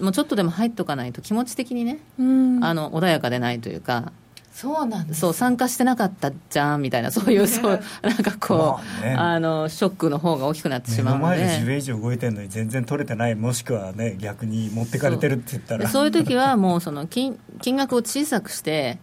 [0.00, 2.64] もうちょっとでも入っとかないと気持ち的にねうん。
[2.64, 4.12] あの穏やかでないというか
[4.52, 5.20] そうなんです。
[5.20, 9.14] そう参加してなかったじゃんみたいなそういうそうなんかこう、まあね。
[9.14, 11.44] あのショックの方が大きくなってし目のまうので。
[11.44, 13.34] 前で10円以上動いてるのに全然取れてない。
[13.34, 15.80] もしくはね逆に持ってかれてるって言ったら。
[15.80, 18.98] でそういう時はもうその金金額を小さくして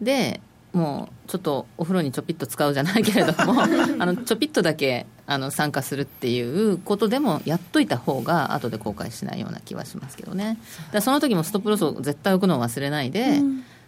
[0.00, 0.40] で
[0.74, 3.66] もうちょっとお風呂にちょぴっと使うじゃないけれども あ
[4.06, 10.58] のちょぴっとだけあの参加するっていうことでもやっといた方が後で後悔しないような気はしますけどね。
[10.92, 13.40] だその時もストップロスを絶対置くのを忘れないで、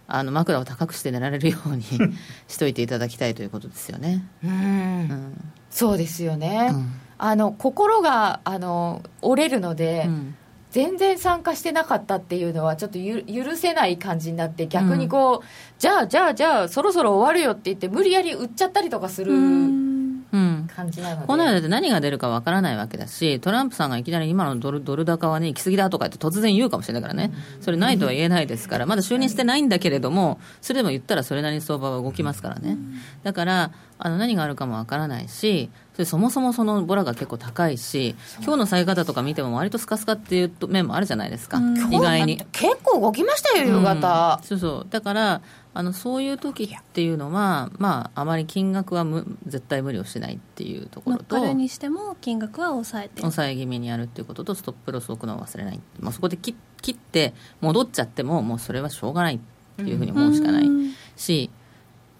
[0.08, 1.82] あの枕を高くして寝られるように
[2.48, 4.24] しといていただきたいということですよね。
[4.44, 4.50] うん。
[4.50, 5.52] うん。
[5.70, 6.92] そうですよね、うん。
[7.18, 10.36] あの心があの折れるので、うん
[10.76, 15.40] 全然参加してなかったっていうのはちょっとゆ許せない感じになって逆にこう、
[15.78, 19.85] じゃあじゃあじゃあそろそろ終わるよって言って無理やり売っちゃったりとかするうん
[20.30, 32.76] 感じなので、この間だって何が出るかわからないわけだし、トランプさんがいきなり今のドルドル高はね、行き過ぎだとかって突然言うかもしれないからね、それないとは言えないですから、まだ就任してないんだけれども、それでも言ったらそれなりに相場は動きますからね。
[33.22, 41.58] だから、あの何があるかもわからないし、それそもそもそのボラが結構高いし、今日の下げ方とか見ても割とスカスカっていう面もあるじゃないですか、
[41.90, 42.36] 意外に。
[42.52, 44.86] 結構動きましたよ夕方、そうそう。
[44.90, 45.40] だから
[45.78, 53.20] あのそういう時っていうのは、まあ、あまり金額はむ絶対無理をしないっていうところと乗っかるにしても金額は抑えて。
[53.20, 59.38] 抑え気味にやるっていうこととストップロスを置くのを忘れない、まあ、そこで切切って戻っちゃってももうそれはしょうがないっ
[59.76, 60.94] ていうふうに思うしかないうん。
[61.14, 61.50] し、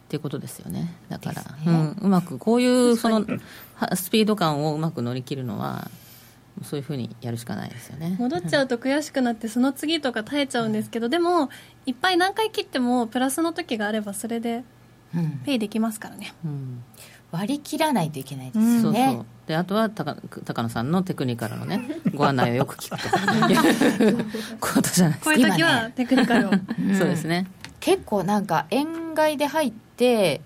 [0.07, 0.95] っていうことですよね。
[1.09, 1.49] だから、ね。
[1.66, 3.25] うん、うまくこういうその
[3.75, 5.90] はスピード感をうまく乗り切るのは
[6.62, 8.16] そういうふうにやるしかないですよね。
[8.19, 11.51] 戻っちゃうと悔しくなってその次とか耐えちゃうんですけどでも
[11.85, 14.64] いっぱい何回切ってもプラスの時があればそれで
[15.14, 15.31] うん。
[15.45, 16.35] ペイできますからね。
[16.45, 16.83] うん。
[17.33, 18.83] 割り切らないといけないですうん。
[18.83, 19.27] よね、そうそう。
[19.47, 21.81] であとは高高野さんのテクニカルのね
[22.14, 23.09] ご案内をよく聞くと。
[23.53, 24.27] いう
[24.61, 25.35] ことじゃないですか。
[25.35, 26.99] こういう時はテクニカルを、うん。
[26.99, 27.47] そうですね。
[27.81, 30.40] 結構なんか円買いで入っ耐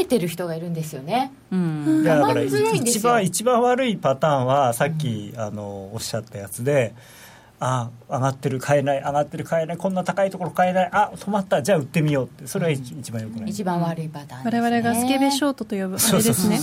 [0.00, 1.32] えてる人がいるんですよね。
[1.50, 2.02] うん。
[2.02, 3.00] いやだから我慢強いんですよ。
[3.00, 6.94] 一番一番悪いパターンはさっき、あのおっしゃったやつで
[7.60, 12.46] あ上がってる買えない上がってる買えないこんな高いところ買えないあ止まったじゃあ売ってみようって。
[12.46, 13.50] それが一,、一番よくない。
[13.50, 16.58] 一番悪いパターンです、我ね、々がスケベショートと呼ぶあれですね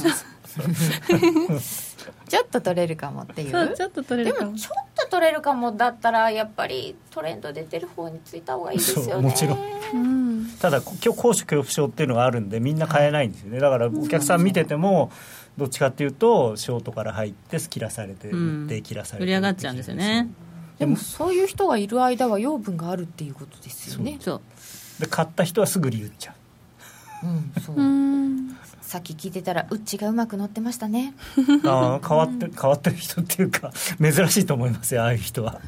[2.28, 3.52] ちょっと取れるかもっていう。
[3.52, 4.52] そうちょっと取れるかも。
[4.52, 9.12] でもちょっと取れるかもだったらやっぱりトレンド出てる方についた方がいいですよね。
[9.12, 9.60] そうもちろん。
[9.94, 10.46] うん。
[10.60, 13.60] ただ今日高所恐怖症っていうのがあるんでみんな買えないんですよね。
[13.60, 15.12] だからお客さん見てても
[15.58, 20.30] どっちかっていうとショートから入って切らされてうん売って切らされて売り上がっちゃうんですよね。
[20.80, 24.18] でもそういう人がいる間は養分があるっていうことですよね。
[24.20, 24.42] そう。
[25.00, 26.34] で買った人はすぐ売り売っちゃ
[27.24, 27.28] う。
[27.28, 27.76] うんそう。
[27.76, 28.57] うん
[28.88, 31.14] さっき聞いてたらうっちがうまく乗ってましたね。
[31.66, 35.60] あー変わって変わってる人っていうか珍しいと思いますよああいう人は。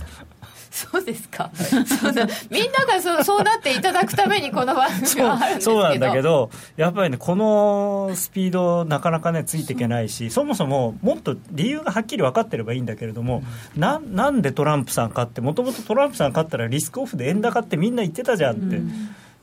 [0.71, 1.51] そうですか。
[1.53, 2.25] そうだ。
[2.49, 5.81] みんながそうそうなっていただくためにこの番組そうはあるんですけど。
[5.81, 13.43] そうなんだけどやっぱりねこのスピードなかなかねついていけないしそもそももっと理由がはっきり分かってればいいんだけれども、
[13.75, 18.79] ななんでトランプさん勝ってもともとトランプさん勝ったらリスクオフで円高ってみんな言ってたじゃんって、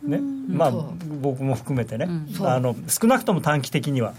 [0.07, 0.21] ね。
[0.49, 0.73] まあ
[1.21, 2.07] 僕も含めてね、
[2.39, 2.47] うん。
[2.47, 4.15] あの少なくとも短期的には。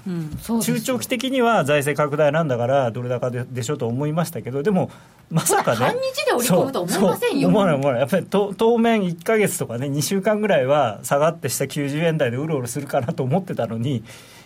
[0.61, 4.91] 中長期的には財政拡大なんだからドル高ででしょと思いましたけどでも
[5.29, 5.77] まさかね。
[5.77, 7.49] 半日で織り込むと思いませんよ。
[7.49, 8.01] 思わない思わない。
[8.01, 14.03] やっぱりと当面1か月とかね2週間ぐらいは下がって下90円台でうろうろするかなと思ってたのに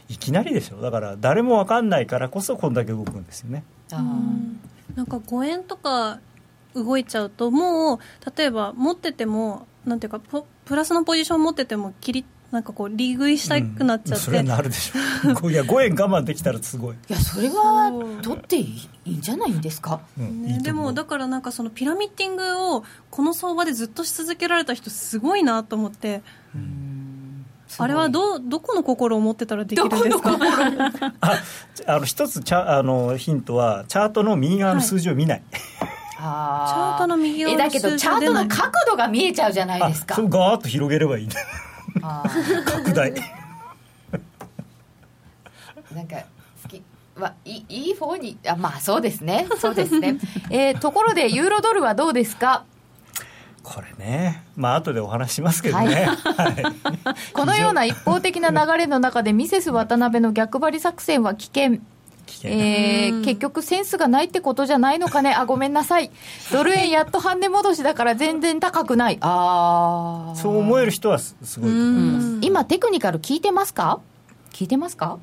[0.09, 0.81] いきなりでしょ。
[0.81, 3.63] だから誰も分かんないからこそこんだけ動くんですよね。
[4.95, 6.19] なんか5円とか
[6.73, 7.99] 動いちゃうともう
[8.37, 17.91] 例えば持っててもなんていうかポプラスのポジション持ってても切りなんかこう利食いしたくなっちゃって、うんそれはなるでしょごいや5円我慢できたらすごい、いやそれは
[18.21, 20.01] 取っていいいいんじゃないんですか？
[20.19, 26.21] うんいね、でもだからなんかそのピラミッティングをこの相場でずっとし続けられた人すごいなと思って。
[27.77, 30.37] あれはどうどこの心を持ってたらできるんですか？
[31.21, 31.37] あ
[31.87, 35.43] あの一つチャあのヒントはチャートの右側の数字を見ない、
[35.79, 35.85] あ
[36.21, 40.15] チャートの右側のえだけどチャートの角度が見えちゃうじゃないあですか。
[40.15, 41.29] それガーッと広げればいい
[42.65, 43.13] 拡大。
[45.93, 46.15] なんか
[46.69, 46.81] き。
[47.19, 49.47] はいいい方にあまあそうですね。
[49.59, 50.17] そうですね、
[50.49, 52.63] えーところでユーロドルはどうですか？
[53.63, 54.43] これね。
[54.55, 56.63] まあ後でお話ししますけどね、はい。
[57.33, 61.79] このような一方的な流れの中でミセス渡辺の逆張り作戦は危険
[62.43, 65.33] えー結局センスがないってことじゃないのかね。
[65.33, 66.09] あごめんなさい。
[66.51, 69.17] ドル円やっと半値戻しだから全然高くない。
[69.21, 72.37] ああそう思える人はすすごいと思います。
[72.41, 73.99] 今テクニカル聞いてますか？
[74.51, 75.17] 聞いてますか？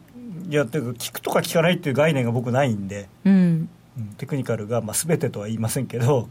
[0.48, 3.32] いやてか聞くとか聞かないっていう概念が僕ないんで、うん。
[3.32, 6.28] うんテクニカルが、まあ、全てとは言いませんけど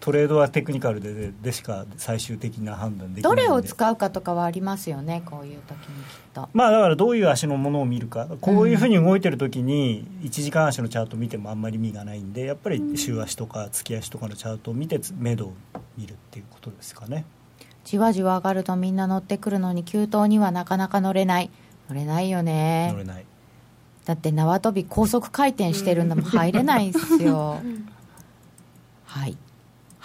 [0.00, 6.48] トレードはテクニカルでででしか最終的な判断できないどれを使うかとかはありますよねこういう時にきっと。
[6.52, 8.28] まあだからどういう足のものを見るか。
[8.40, 15.54] こういうふうに動いてる時に1時間足のチャート見てもあんまり意味がないんでやっぱり週足とか月足とかのチャートを見てつ目処を
[15.96, 17.24] 見るっていうことですかね。
[17.84, 21.50] じわじわ上がるとみんな乗ってくるのに急騰にはなかなか乗れない。
[21.88, 22.90] 乗れないよね。
[22.92, 23.24] 乗れない。
[24.04, 27.60] だって縄跳び高速回転してるんだもん入れないんですよ。
[29.04, 29.36] はい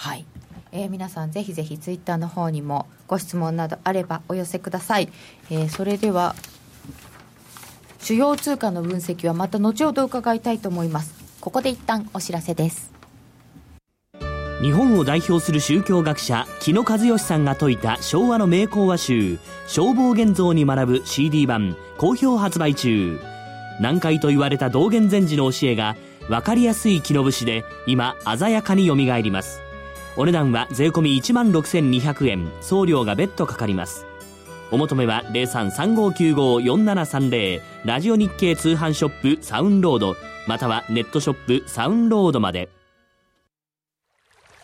[0.02, 0.26] はい。
[0.72, 5.10] えー皆さんぜひぜひツイッターの方にもご質問などあればお寄せください、
[5.52, 6.34] えーそれでは
[8.00, 11.14] 主要通貨の分析はまた後ほど伺いたいと思います。
[11.40, 12.92] ここで一旦お知らせです。
[14.64, 23.20] 日本を代表する宗教学者木野和義さんが説いた昭和の名講話集「消防現像に学ぶ CD 版」好評発売中。
[23.80, 25.96] 難解と言われた道元禅師の教えが
[26.28, 29.62] 分かりやすい木の節で今鮮やかによみがえります。
[30.18, 32.52] お値段は税込1万6200円。
[32.60, 34.06] 送料が別途かかります。
[34.70, 40.18] お求めは0335954730ラジオ日経通販ショップサウンロード。
[40.48, 42.68] またはネットショップサウンロードまで。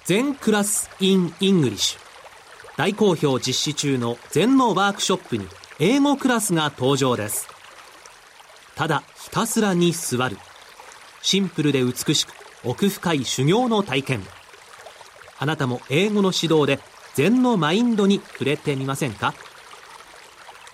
[0.04, 1.98] 全クラス in English
[2.78, 5.48] 大好評実施中の全のワークショップに
[5.80, 7.48] 英語クラスが登場です。
[8.76, 10.38] ただひたすらに座る。
[11.22, 12.34] シンプルで美しく
[12.64, 14.22] 奥深い修行の体験。
[15.40, 16.80] あなたも英語の指導で
[17.14, 19.34] 禅のマインドに触れてみませんか？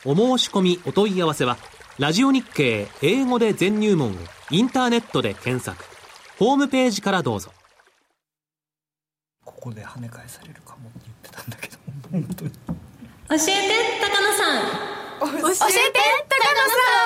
[0.06, 1.58] お申し込みお問い合わせは
[2.00, 4.16] ラジオ日経英語で全入門を
[4.50, 5.86] インターネットで検索。
[6.40, 7.52] ホームページからどうぞ。
[9.46, 11.78] ここで跳ね返されるかもって言ってたんだけど
[12.12, 12.52] 本当に。
[12.52, 12.58] 教
[13.36, 13.44] えて
[14.02, 15.60] 高野さん教えて高野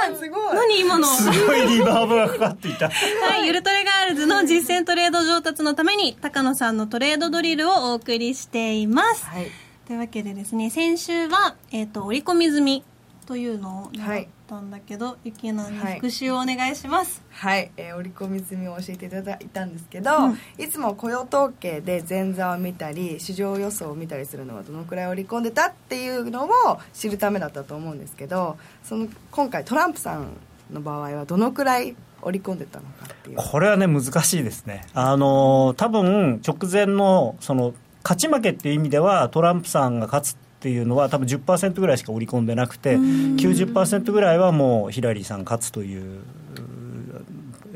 [0.06, 0.16] さん。
[0.18, 0.56] すごい。
[0.56, 1.08] 何今の？
[1.08, 2.90] すごいリバーブがかかっていた。
[2.90, 9.48] はい、ゆるトレガールズの実践トレード上達のために高野さんのトレードドリルをお送りしています、はい。
[9.86, 12.84] というわけでですね先週は、えー、と織り込み済み
[13.28, 20.12] というのを習ったんだけど、ゆきなに復習をお願いします、はい、えー織り込み済みを教えていただいたんですけど、
[20.58, 26.50] いつも雇用統計で前座を見たり市場予想を見たりするのはどのくらい織り込んでたっていうのを
[26.94, 30.30] 知るためだったと思うんですけどその今回トランプさん
[30.72, 33.36] の場合はどのくらい織り込んでたのかっていう。
[33.36, 34.86] これはね難しいですね。
[34.94, 46.22] あの多分直前のその勝ち負けっていう意味ではトランプさんが勝つっていうのは多分10%ぐらいしか織り込んでなくて90%ぐらいはもうヒラリーさん勝つという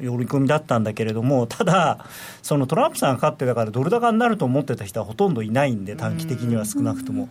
[0.08, 2.06] う織り込みだったんだけれどもただ
[2.41, 7.30] そのトランプさんが勝ってだからドル高になると思ってた人はほとんどいないんで短期的には少なくとも。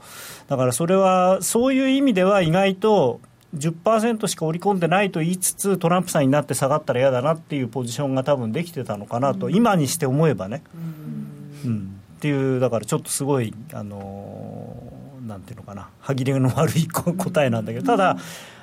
[0.49, 3.21] だからそれはそういう意味では意外と
[3.57, 10.63] 10%しか織り込んでないと言いつつトランプさんになって下がったら嫌だなっていうポジションが多分できてたのかなと、今にして思えばね、
[11.65, 12.01] うん。
[12.19, 14.90] っていうだからちょっとすごいあのー
[15.31, 18.19] なんていうのかな歯切れの悪い答えなんだけどただ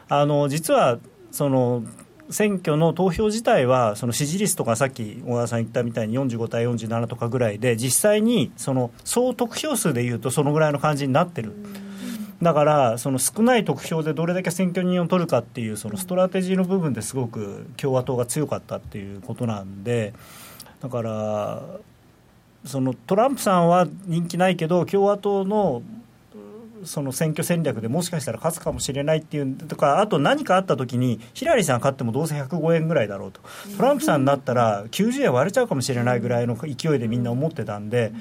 [0.09, 0.99] あの実は
[1.31, 1.83] その
[2.29, 11.53] 選挙の投票自体はその支持率とかさっき小川さん言ったみたいに45対47とかぐらいで実際にその総得票数でいうとそのぐらいの感じになってる。
[12.41, 20.13] だからその少ない得票でどれだけ選挙人を取るかっていうそのストラテジーの部分ですごく共和党が強かったっていうことなんで
[20.79, 21.63] だから
[22.63, 25.81] そのトランプさんは人気ないけど共和党の
[26.83, 33.41] その選挙戦略でもしかしたら勝つかもしれないっていうとかあと何かあった時にヒラリーさん勝ってもどうせ105円ぐらいだろうと
[33.77, 38.11] トランプさんになったら90円割れちゃうかもしれないぐらいの勢いでみんな思ってたんで。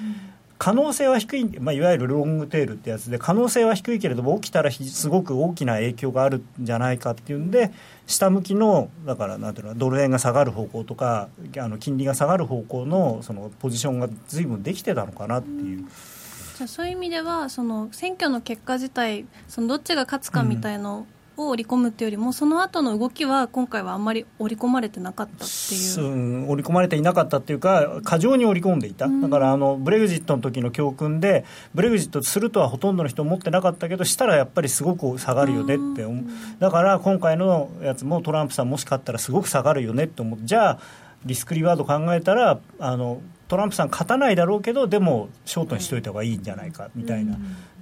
[0.59, 7.73] 可能性は低い、まあ、いわゆるロングテールってやつで可能性は低いけれども起きたらすごく大きな影響があるんじゃないかっていうんで
[8.07, 11.29] 下向きのだからなんていうのドル円が下がる方向とか
[11.59, 15.85] あの金利が下がる方向のそのポジションが随分できてたのかなっていう。
[16.57, 31.45] じゃあそういう意味ではその選挙の結果自体そのどっちが勝つかみたいのを織り込むっていうよりもその後の動きは今回はあんまり織り込まれてなかったっていう、うん、織り込まれていなかったっていうか過剰に織り込んでいた、だからあのブレグジットの時の教訓で
[31.75, 36.25] ブレグジットするとはほとんどの人思ってなかったけどしたらやっぱりすごく下がるよねって思う。
[36.59, 40.39] だから今回のやつもトランプさんもし勝ったらすごく下がるよねって思う。
[40.43, 40.79] じゃあ
[41.27, 47.37] リスクリワード考えたらあのトランプさん勝たないだろうけどでもショートにしといた方がいいんじゃないかみたいな、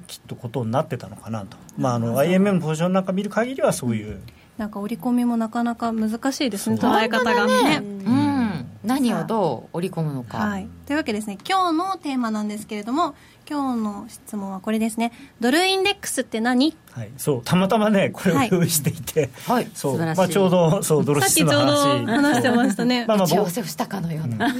[0.06, 4.20] きっとことになってたのかなと、まあ、あの IMM のポジションなんか見る限りはそういう。
[4.58, 7.78] なんか織り込みもなかなか難しいですね捉え方がね。
[7.78, 13.16] うん、何をどう織り込むのか、はい、というわけですね今日のテーマなんですけれども
[13.50, 15.12] 今日の質問はこれですね。
[15.40, 16.76] ドルインデックスって何？
[16.94, 19.68] はい、そうたまたまねこれを用意していて、はい。
[19.74, 19.92] そう。
[19.94, 20.18] 素晴らしい。
[20.18, 22.06] まあ、ちょうどそうドルさっきちょう指数の話。
[22.06, 23.04] ど話してましたね。
[23.06, 24.54] まあまあ打ち合わせをしたかのような、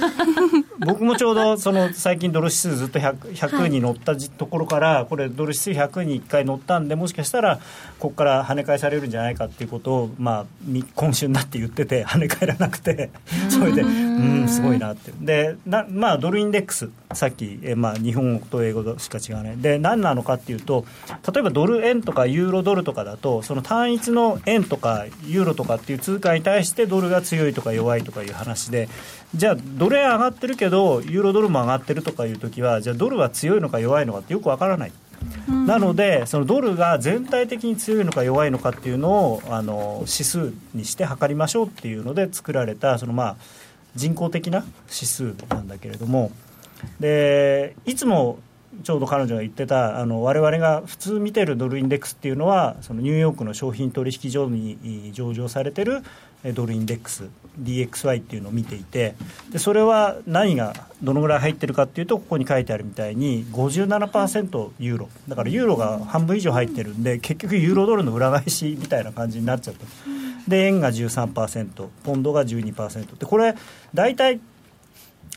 [0.85, 7.59] 僕もちょうどその最近ドル指数ずっと 100, 100に乗ったじところからこれドル指数100に1回乗ったんでもしかしたら
[7.99, 13.11] ここから跳ね返されるんじゃないかっていうことを、まあ、み今週になって言ってて跳ね返らなくて
[13.49, 13.85] それでう
[14.43, 14.47] ん。
[14.47, 15.11] すごいなって。
[15.19, 16.89] でな、まあ、ドルインデックス。
[17.13, 19.57] さっき、えまあ、日本語と英語しか違わない。
[19.57, 20.85] で何なのかっていうと
[21.33, 28.89] 例えばドル円とかユーロドルとかだとその単一の円とかユーロとかっていう通貨に対してドルが強いとか弱いとかいう話で
[29.35, 34.91] じゃあドル円上がってるけどユーロドルも上がってるとかいう時はじゃあドルは強いのか弱いのかってよくわからない。
[35.49, 43.35] なのでそのドルが全体的に強いのか弱いのかっていうのをあの指数にして測りましょうっていうので作られたそのまあ
[43.95, 46.31] 人工的な指数なんだけれども
[46.99, 48.39] でいつも
[48.83, 56.03] ちょうど彼女が言ってたあの我々が普通見てるドルインデックスっていうのはそのニューヨークの商品取引所に上場されてる
[56.53, 57.25] ドルインデックス
[57.59, 59.15] DXY っていうのを見ていて
[59.51, 65.09] でそれは何がどのぐらい入ってるかっていうとここに書いてあるみたいに57%ユーロ。
[65.27, 69.85] だからユーロが半分以上入ってるんで結局ユーロドルの裏返しみたいな感じになっちゃった。
[70.47, 73.55] で円が13%ポンドが12%でこれ
[73.95, 74.39] 大体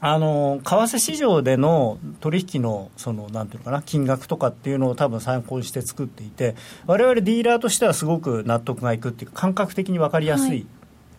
[0.01, 6.55] あの為替市場での取引のそのなんていうのかな金額とかっていうのを多分参考にして作っていて
[6.87, 10.67] 我々ディーラーとしてはすごく納得がいくっていうか感覚的に分かりやすはい。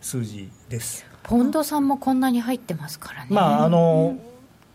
[0.00, 1.04] 数字です。
[1.22, 3.28] ポンドさんもこんなに入ってますからね。
[3.30, 4.16] まああの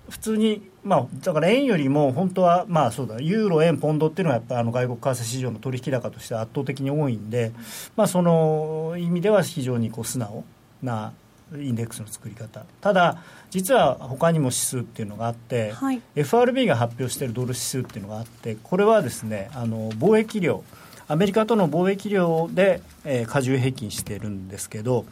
[0.10, 7.52] 普通にまあだから円よりも本当はまあそうだユーロ円ポンドっていうのはやっぱあの外国為替市場の取引高として圧倒的に多いんで
[7.96, 10.44] まあその意味では非常にこう素直
[10.84, 11.14] な
[11.54, 12.66] インデックスの作り方。
[12.82, 13.18] ただ
[13.56, 16.02] 実は他にも指数っていうのがあって、はい。
[16.14, 20.62] FRB が発表しているドル指数っていうのがあってこれはですねあの貿易量
[21.08, 25.06] アメリカとの貿易量で、えー、加重平均してるんですけど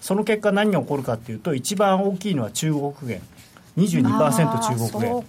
[0.00, 3.20] その結果何が起こるかっていうと一番大きいのは中国元
[3.76, 5.24] 22%中国元。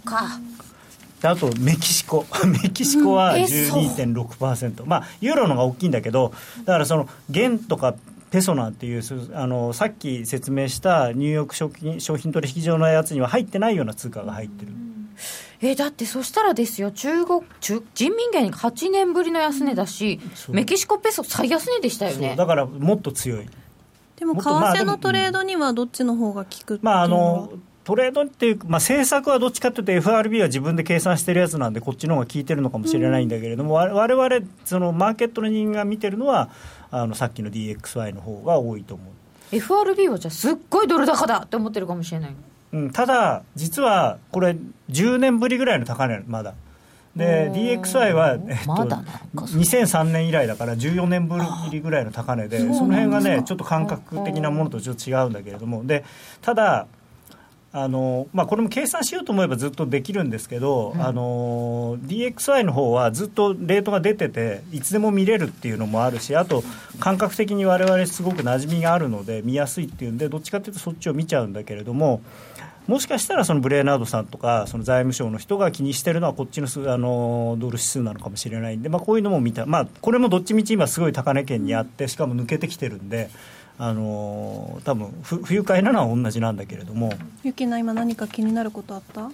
[1.23, 2.25] あとメキシコ。
[2.63, 6.31] メキシコはうん12.6%、まあユーロのが大きいんだけど
[6.63, 7.95] だからその元とか
[8.31, 14.71] ペソなんていうすあのさっき説明したニューヨーク商品商品取引所のやつには入ってないような通貨が入ってる、
[15.61, 20.19] えだってそしたらですよ中国中人民元8年ぶりの安値だし、
[20.49, 22.35] メキシコペソ最安値でしたよね。
[22.37, 23.47] だからもっと強い。
[24.15, 27.51] でも為替のトレードにはどっちの方が効くっていうまああの
[27.83, 36.49] トレードっていうか、まあ、政策はどっちかというと FRB は自分で計算してるやつなんでこっちの方が効いてるのかもしれないんだけれども、わ我々そのマーケットの人間が見てるのは
[36.91, 39.07] あのさっきの DXY の方が多いと思う。
[39.55, 42.35] FRB はじゃあすっごいドル高だって思ってるかもしれない
[42.73, 44.55] うん、ただ、実はこれ、
[44.89, 46.53] 10年ぶりぐらいの高値、まだ。
[47.15, 51.39] で DXY は、えっと、まだなんか2003年以来だから14年ぶ
[51.69, 55.85] りぐらいの高値でその辺がねちょっと感覚的なものとちょっと違うんだけれども。
[55.85, 56.05] で
[56.41, 56.87] ただ
[57.73, 66.65] あのまあ、これも計算しようと思えばずっとできるんですけど、あの DXY の方はずっとレートが出てていつでも見れるっていうのもあるしあと
[66.99, 72.21] 感覚的に我々すごく馴染みがあるので見やすいっていうんでどっちかっていうとそっちを見ちゃうんだけれども
[72.87, 83.29] もしかしたらそのブレーナードさんとかその財務省の人が気にしてるのはこっちのすあのドル指数なのかもしれないんで、まあ、こういうのも見た、まあ、これもどっちみち今すごい高値圏にあってしかも抜けてきてるんで。
[83.77, 87.11] あの多分ふ不愉快なのは同じなんだけれども。
[87.43, 89.21] ゆきな今何か気になることあった？
[89.21, 89.31] でもね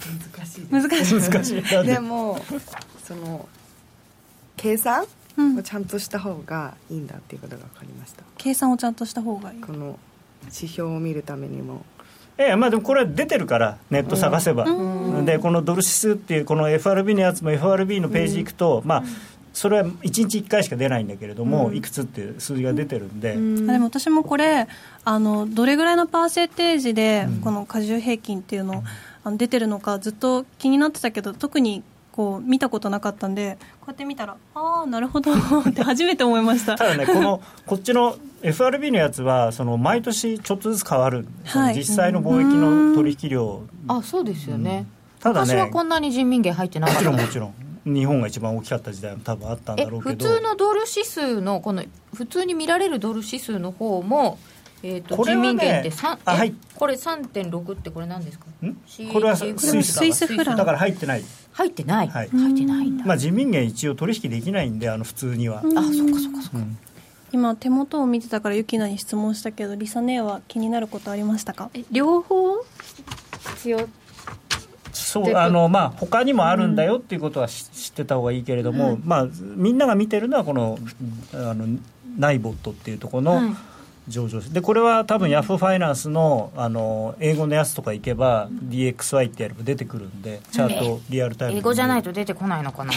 [0.00, 1.20] 難しい難しい。
[1.20, 1.62] 難しい。
[1.62, 1.82] で？
[1.94, 2.38] でも
[3.02, 3.48] その
[4.56, 5.04] 計算？
[5.36, 5.58] うん。
[5.58, 8.22] をちゃんとした方がいいんだっていうことが分かりました。
[8.38, 9.60] 計算をちゃんとした方がいい。
[9.60, 9.98] この
[10.44, 11.84] 指標を見るためにも。
[12.36, 14.64] ええまあ、でもこれは出てるからネット探せば、
[15.24, 19.04] でこのドル指数っていうこの FRB のやつも FRB のページ行くと、まあ
[19.54, 23.34] それは1日1回しか出ないんだけれども、いくつっていう数字が出てるんで、あ
[23.72, 24.66] でも私もこれ
[25.04, 28.82] あのどれぐらいのパーセンテージでこの加重平均っていうの、
[29.22, 35.32] あの出てるのかずっと気になってたけど特にこう見たことなかったんでこうやって見たらああなるほど
[35.68, 36.76] って初めて思いました。
[36.76, 41.74] ただねこのこっちの FRB のやつはその毎年ちょっとずつ変わる、はい。
[41.74, 43.62] 実際の貿易の取引量。
[43.88, 44.86] あそうですよね、
[45.20, 45.46] ただね。
[45.46, 47.02] 昔はこんなに人民元入ってなかもった。
[47.02, 50.28] ちろんもちろん日本が一番大きかった時代も多分あったんえだろうけど。
[50.28, 54.38] 普通のドル指数のこの普通に見られるドル指数の方も、
[54.82, 56.54] えー、と人これはね民元って3えあはい。
[56.74, 58.46] これ3.6ってこれ何ですか？
[59.12, 62.28] これはスイスイススイスフランだから入ってない、入ってない、はい。
[62.30, 66.50] 入ってないんだ、まあ、人民元一応取引できないんであの普通には、あそっかそっかそっか。
[66.54, 66.78] うん。
[67.32, 71.68] 今手元を見てたからゆきなに質問したけどリサ姉は気になることありましたか？
[71.74, 72.62] え両方？
[73.56, 73.88] 必要
[74.94, 80.78] そうあのまあ他にもあるんだよっていうことはし知ってた方がいいけれども、まあみんなが見てるのはこの
[81.32, 81.66] あの
[82.18, 83.54] ナイボットっていうところのはい。
[84.08, 92.92] 上場でこれは多分ヤフーファイナンスのあの英語のやつとか行けば DXY ってやれば出てくるんでチャートリアルタイムで英語じゃないと出てこないのかな。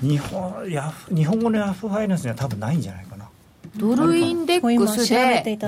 [0.00, 3.28] 日本ヤフ日本語のヤフーファイナンスには多分ないんじゃないかな。
[3.76, 5.58] ドルインデックスで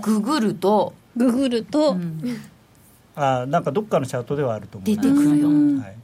[0.00, 1.96] ググるとググると、
[3.18, 5.48] あなんかどっかのチャートではあると思う出てくるよ、
[5.80, 5.96] はい。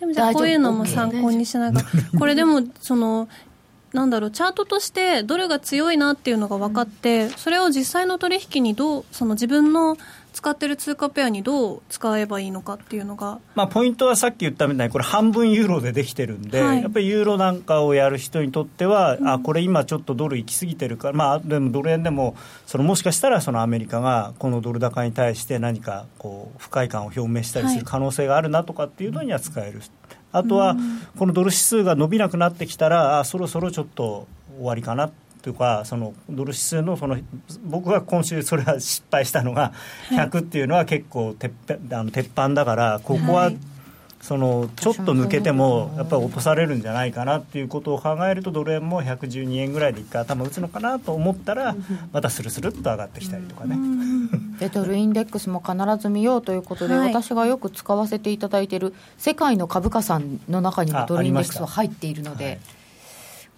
[0.00, 1.86] でもじゃあこういうのも参考にしながら。
[2.18, 3.28] これでもその
[3.92, 9.96] なんだろうチャートとしてどれが強いなっていうのが分かって、それを実際の取引にどうその自分の
[10.34, 13.38] 使ってる通貨ペアにどう使えばいいのかっていうのが。
[13.54, 16.82] まあ、ポイントはさっき言ったみたいにこれ半分ユーロでできてるんで、はい。
[16.82, 22.34] やっぱりユーロなんかをやる人にとっては、あこれ今ちょっとドル行き過ぎてるから、まあ、でもドル円でも
[22.66, 29.82] そのもしかしたらそのアメリカがこのドル高に対して何かこう不快感を表明したりする可能性があるなとかっていうのには使える。
[30.32, 30.76] あとは
[31.16, 34.26] このドル指数が伸びなくなってきたらあそろそろちょっと
[34.56, 35.10] 終わりかな
[35.44, 37.18] というかそのドル指数のその
[37.66, 39.74] 僕が今週それは失敗したのが
[40.08, 43.52] 100っていうのは結構鉄板あの鉄板だからここは
[44.22, 51.76] そのちょっと抜けてもやっぱり落とされるんじゃないかなっていうことを考えるとドル円も112円ぐらいで一回頭打つのかなと思ったら
[52.10, 53.76] またスルスルっと上がってきたりとかね。
[54.58, 57.08] でドルインデックスも必ず見ようということで、はい。
[57.08, 62.58] 私がよく使わせていただいている世界の株価さんの中にもあドルインデックスは入っているので、はい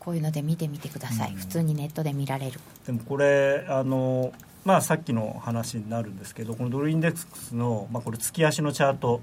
[0.07, 2.61] こういうので見てみてください、普通にネットで見られる。
[2.87, 4.33] でもこれあの、
[4.65, 9.21] まあ、さっきの話になるんですけどこのドルインデックスの、まあ、これ月足のチャート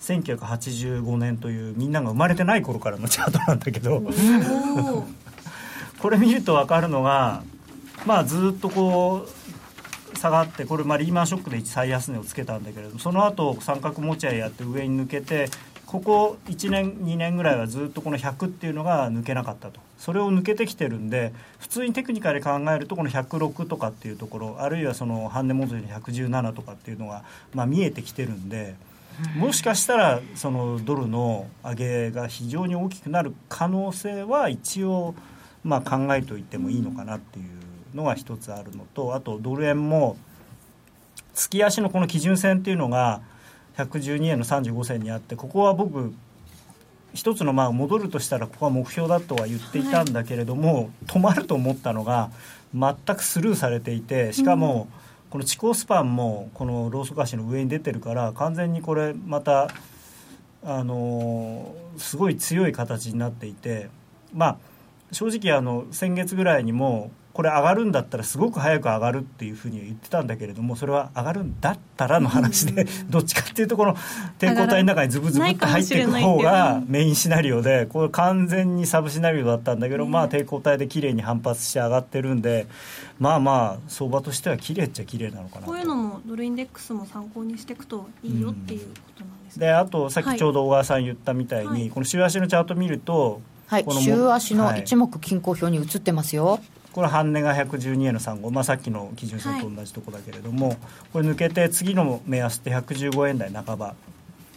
[0.00, 4.02] 1985年というみんなが生まれてない頃からのチャートなんだけど
[6.02, 7.44] これ見ると分かるのが、
[8.04, 9.24] まあ、ずっとこ
[10.12, 15.48] う下がってこれ、まあ、リーマンショックで最安値をつけたんだけれどもその後三角持ち合いやって上に抜けて
[15.86, 28.76] ここ1年2年ぐらいはずっとこの100っていうのが抜けなかったとそれを抜けてきてるんで普通にテクニカルで考えるとこの106とかっていうところあるいはその半値戻りの117とかっていうのが、まあ、見えてきてるんで
[29.36, 35.14] もしかしたらそのドルの上げが非常に大きくなる可能性は一応
[35.64, 40.16] まあ考えておいてもいいのかなっていうのが一つあるのとあとドル円も
[41.34, 43.20] 月足のこの基準線っていうのが
[43.76, 46.12] 112円の35銭にあってここは僕
[47.14, 52.30] 一つのまあ戻るとしたらここは目標だとは言っていたんだけれども、止まると思ったのが
[52.74, 54.88] 全くスルーされていてしかも
[55.30, 59.68] この地高スパンもこのローソク足の上に出てるから完全にこれまた
[60.64, 63.88] あのーすごい強い形になっていて
[64.32, 64.58] まあ
[65.10, 73.94] 正直あの先月ぐらいにもこれ上がるんだったらすごく早く上がるっていうふうに言ってたんだけれどもそれは上がるんだったらの話で、 どっちかっていうとこの
[74.40, 82.66] 抵抗体の中にズブズブって入っていく方がメインシナリオでこれ完全にサブシナリオだったんだけど、まあ抵抗体で綺麗に反発して上がってるんで
[83.20, 88.86] まあまあ相場としては綺麗っちゃ綺麗なのかなこういうのもドルインデックスも参考にしていくといいよっていうこ
[89.16, 91.90] となんですね、であとさっきちょうど小川さん言ったみたいに、はい。
[91.90, 93.84] この週足のチャート見るとはい。
[93.84, 94.80] このも週足のはい。
[94.80, 96.58] 一目均衡表に映ってますよ、
[96.98, 100.76] これ半値が112円の35、まあ、さっきの基準線と同じとこだけれども、
[101.12, 103.94] これ抜けて次の目安って115円台半ば。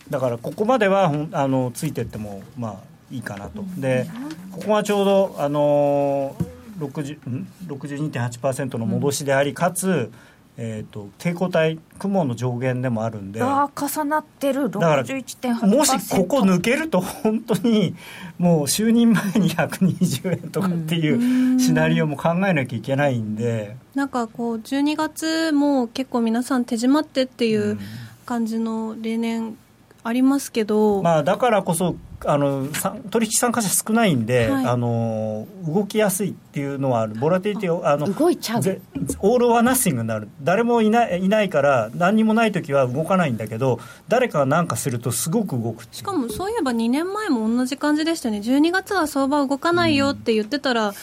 [0.09, 2.75] だからここまではあのついてってもまあ
[3.11, 3.63] いいかなと。
[3.77, 4.07] で
[4.51, 10.11] ここがちょうどあのー60ん？62.8%の戻しであり、かつ、
[10.57, 14.69] えー、と抵抗体雲の上限でもあるんでああ重なってる。
[14.69, 17.95] から61.8%もしここ抜けると本当に
[18.37, 27.79] もう就任前に120円とかっていうシナリオも考えなきゃいけないんで、なんかこう12月も結構皆さん手締まってっていう
[28.25, 29.57] 感じの例年
[30.03, 31.95] ありますけど、まあ、だからこそ
[32.25, 34.65] あのさ取引参加者少ないんで、はい。
[34.65, 37.15] あの動きやすいっていうのはある。
[37.15, 38.61] ボラティリティをあの動いちゃう。
[38.61, 38.81] ぜ
[39.19, 40.27] オール・オア・ナッシングになる。
[40.41, 50.93] 誰もいないいないから何にもない時は動かないんだけど誰かが何かするとすごく動くしかもそういえば2年前も同じ感じでしたよね12月は相場動かないよって言ってたら、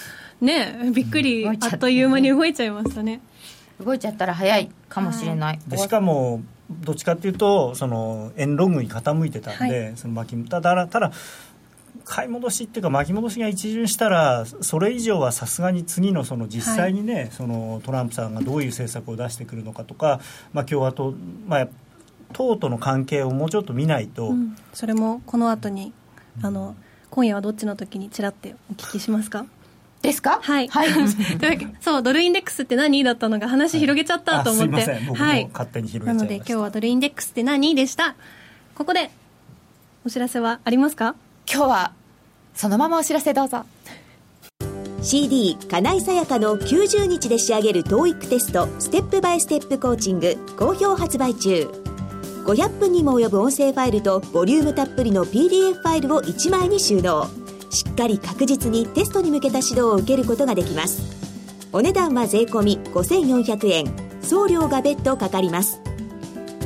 [0.40, 1.76] ねびっくり、動いちゃった。
[1.76, 3.20] あっという間に動いちゃいましたね。
[3.84, 11.12] 動いちゃったら早いかもしれない、でしかもどっちかっていうとその円ロングに傾いてたんで、その巻きただただ
[12.04, 20.20] 買い戻しっていうか巻き戻しが一巡したらそれ以上はさすがに次のその実際にね、そのトランプさんがどういう政策を出してくるのかとか、
[20.52, 21.14] まあ、共和党、
[21.46, 21.68] まあ、
[22.32, 24.56] 党との関係をもうちょっと見ないと、うん。
[24.72, 25.92] それもこの後に
[26.42, 26.76] あの
[27.10, 29.46] 今夜はどっちの時にちらってお聞きしますか？
[30.02, 30.38] ですか？
[30.42, 30.88] はい、はい。
[31.80, 33.02] そうドルインデックスって何？
[33.04, 35.06] だったのが話広げちゃったと思って、あすいません。
[35.06, 35.48] 僕もはい。
[35.52, 36.50] 勝手に広なのげちゃいました。
[36.50, 37.74] で今日はドルインデックスって何？
[37.74, 38.14] でした。
[38.74, 39.10] ここで
[40.04, 41.14] お知らせはありますか？
[41.52, 41.92] 今日は
[42.54, 43.64] そのままお知らせどうぞ。
[45.00, 51.68] CD 金井さやかの90日で仕上げる TOEIC テストステップバイステップコーチング好評発売中。
[52.44, 57.28] 500分にも及ぶ音声ファイルとボリュームたっぷりの PDF ファイルを1枚に収納
[57.70, 61.02] しっかり確実にテストに向けた指導を受けることができます。
[61.72, 64.08] お値段は税込5400円。
[64.22, 65.80] 送料が別途かかります。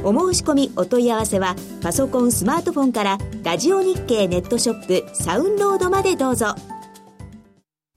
[0.04, 6.56] お申し込みお問い合わせはパソコンスマートフォンからラジオ日経ネットショップサウンロードまでどうぞ。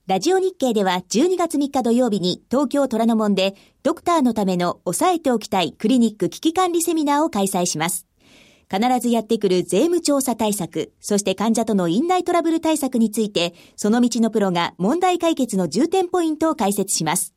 [0.06, 8.05] ラジオ日経では12月3日土曜日に東京虎ノ門でドクターのための押さえておきたいクリニック危機管理セミナーを開催します。
[8.70, 17.32] 必ずやってくる税務調査対策、そして患者との院内トラブル対策について、その道のプロが問題解決の重点ポイントを解説します。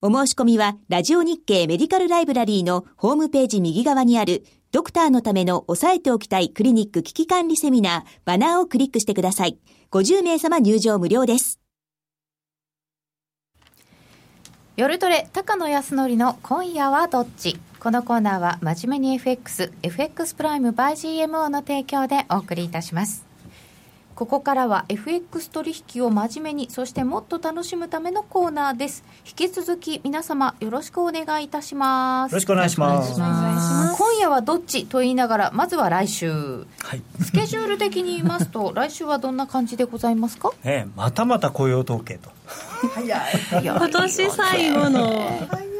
[0.00, 9.58] お申し込みは、ラジオ日経メディカルライブラリーのホームページ右側にある、ドクターのための押さえておきたいクリニック危機管理セミナー、バナーをクリックしてください。
[9.90, 11.60] 50名様入場無料です。
[14.76, 17.58] 夜トレ高野康則の今夜はどっち？
[17.82, 23.24] このコーナーは真面目に FX FX プライム by GMO の提供でお送りいたします。
[24.14, 29.02] ここからは FX 取引を真面目にそしてもっと楽しむためのコーナーです。
[29.26, 32.30] 引き続き皆様よろしくお願いいたします。
[32.30, 33.14] よろしくお願いします。
[33.18, 36.30] 今夜はどっちと言いながらまずは来週。
[36.30, 37.02] はい。
[37.20, 40.52] スケジュール的に言いますと 来週はどんな感じでございますか？
[40.62, 42.30] ええまたまた雇用統計と。
[42.94, 43.62] 早い。
[43.62, 45.48] いや今年最後の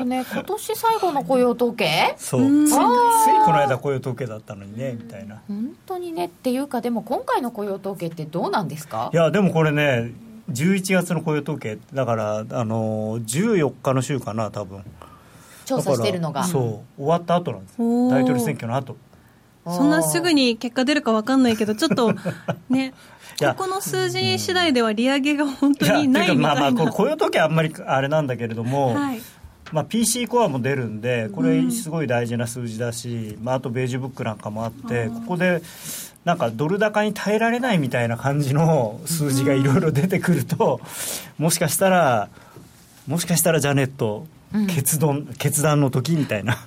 [0.00, 2.14] よね今年最後の雇用統計？
[2.18, 2.40] そう。
[2.40, 2.80] ついついこ
[3.52, 5.40] の間雇用統計だったのにねみたいな。
[5.48, 9.10] 本当にねっていうかでも今回の雇用統計ってどうなんですか？
[9.12, 10.12] いやでもこれね
[10.50, 14.82] 11月の雇用統計だからあの14日の週かな多分。
[15.64, 16.42] 調査してるのが。
[16.44, 16.58] そ
[16.98, 17.02] う。
[17.02, 17.78] 終わった後なんです。
[17.78, 18.96] 大統領選挙の後。
[19.66, 22.12] そんなすぐに結果出るか分かんないけどちょっと
[22.70, 22.92] ね。
[23.38, 26.54] ここの数字次第では利上げが本当にないてみたいな。
[26.56, 29.20] かまあまあ雇用統計はあんまりあれなんだけれども、はい
[29.72, 35.62] まあ、PC コアも出るんでこれすごい大事な数字だし、まあ、あとベージュブックなんかもあってここで
[36.24, 40.80] なんかドル高に耐えられないみたいな感じの数字がいろいろ出てくると
[41.38, 42.28] もしかしたら
[43.06, 44.26] もしかしたらジャネット
[44.68, 46.54] 決断,、決断の時みたいな。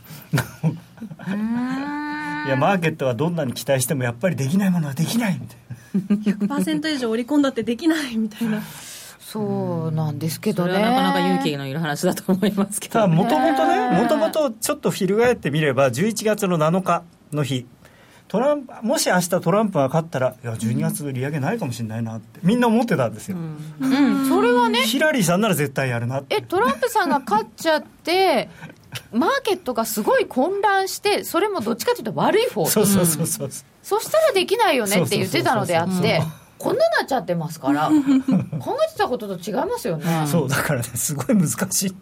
[2.45, 5.73] いやマーケットはどんなに期待してもやっぱりできないものはできないみたいな。
[6.57, 8.61] 100%以上織り込んだってできないみたいな
[9.33, 10.73] そうなんですけどね。
[10.73, 17.65] それはなかなか勇気のいる話だと思いますけど、ただもともとねねもともとちょっと翻ってみれば11月の7日の日
[18.27, 26.35] トランプもし明日トランプが勝ったらいや12月利上げないかもしれないなってみんな思ってたんですよ、うん、それはねヒラリーさんなら絶対やるなって。
[26.35, 28.49] えトランプさんが勝っちゃって
[29.11, 32.67] マーケットがすごい混乱してそれもどっちかというと悪い方。
[32.67, 33.49] そうそうそうそう、
[33.81, 36.21] そしたらできないよねって言ってたのであって
[36.63, 37.89] こんなになっちゃってますから。
[37.89, 40.25] 考えてたことと違いますよね。
[40.27, 41.95] そうだからねすごい難しい。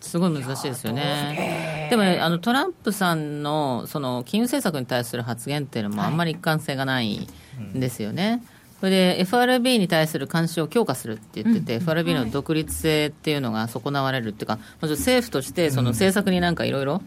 [0.00, 1.88] すごい難しいですよね。
[1.90, 7.28] でも、ね、あのトランプさんのその金融政策に対する発言っていうのもあんまり一貫性がない
[7.74, 8.42] んですよね。
[8.80, 17.00] それで FRB に対する監視を強化するって言ってて、うん、FRB の独立性っていうのが損なわれるっていうか、まず政府としてその政策になんかいろいろ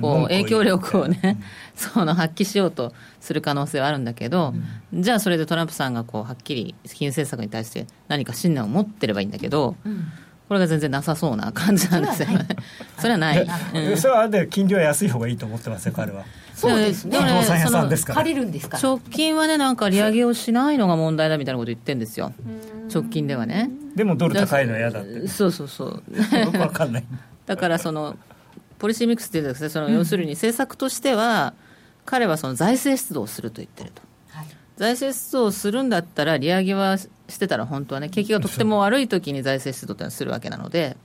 [0.00, 1.38] こう影響力をね、
[1.76, 4.54] その発揮しようとする可能性はあるんだけど、
[4.92, 10.12] うん、じゃあそれでトランプさんがこうはっきり金融政策に対して何か信念を持ってればいいんだけど、うん
[10.48, 12.46] これが全然なさそうな感じなんですよね。
[12.98, 13.40] それはない。
[13.74, 16.24] うん、それはで金利は安い方がいいと思ってますよ彼は。
[16.54, 17.18] そうですね。
[17.18, 18.16] 不動産屋さんですから。
[18.18, 22.32] 借りるんですか直近はねなんか利上げをしないのが問題だみたいなこと言ってるんですよ。
[22.92, 23.70] 直近ではね。
[23.96, 25.26] でもドル高いのは嫌だって。
[25.26, 26.02] そうそうそう。
[26.38, 27.04] よくわかんない。
[27.46, 28.16] だからその
[28.78, 29.68] ポリシーミックスっていうですね。
[29.68, 31.54] その要するに政策としては、
[32.04, 34.02] 彼はその財政出動をすると言ってると。
[34.76, 37.08] 財政出動をするんだったら利上げはし
[37.38, 40.96] てたら本当はね景気がとっても悪い時に財政出動ってのはするわけなので。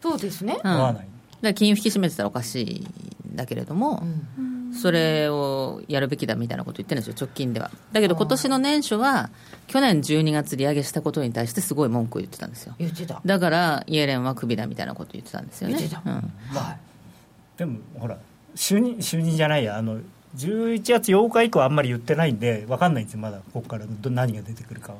[0.00, 1.04] そうですね、うん、だか
[1.42, 2.86] ら金融引き締めてたらおかしい
[3.32, 4.00] んだけれども、
[4.38, 7.70] うん、それをやるべきだみたいなこと言ってるんですよ直近では。
[7.92, 9.30] だけど今年の年初は
[9.66, 12.74] 去年12月利上げしたことに対してすごい文句を言ってたんですよ。
[12.78, 13.20] 言ってた。
[13.24, 16.12] だからイエレンはクビだみたいなこと言ってたんですよね、うん。
[16.12, 16.78] はい、
[17.58, 18.16] でもほら
[18.54, 20.00] 就任就任じゃないやあの
[20.36, 24.98] 11月8日以降あんまり言ってないんで分かんないんですよまだここから何が出てくるかは。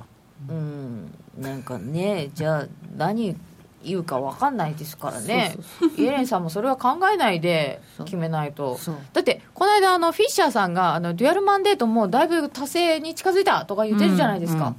[0.49, 3.37] うんなんかねじゃあ何
[3.85, 5.57] 言うか分かんないですからね。
[5.97, 8.79] イエレンさんもそれは考えないで決めないと。
[9.13, 14.67] だってこの間あのフィッシャーさんがあの dual mandate もだいぶ達成に近づいたとか言ってるじゃないですか、うん。
[14.69, 14.77] うん、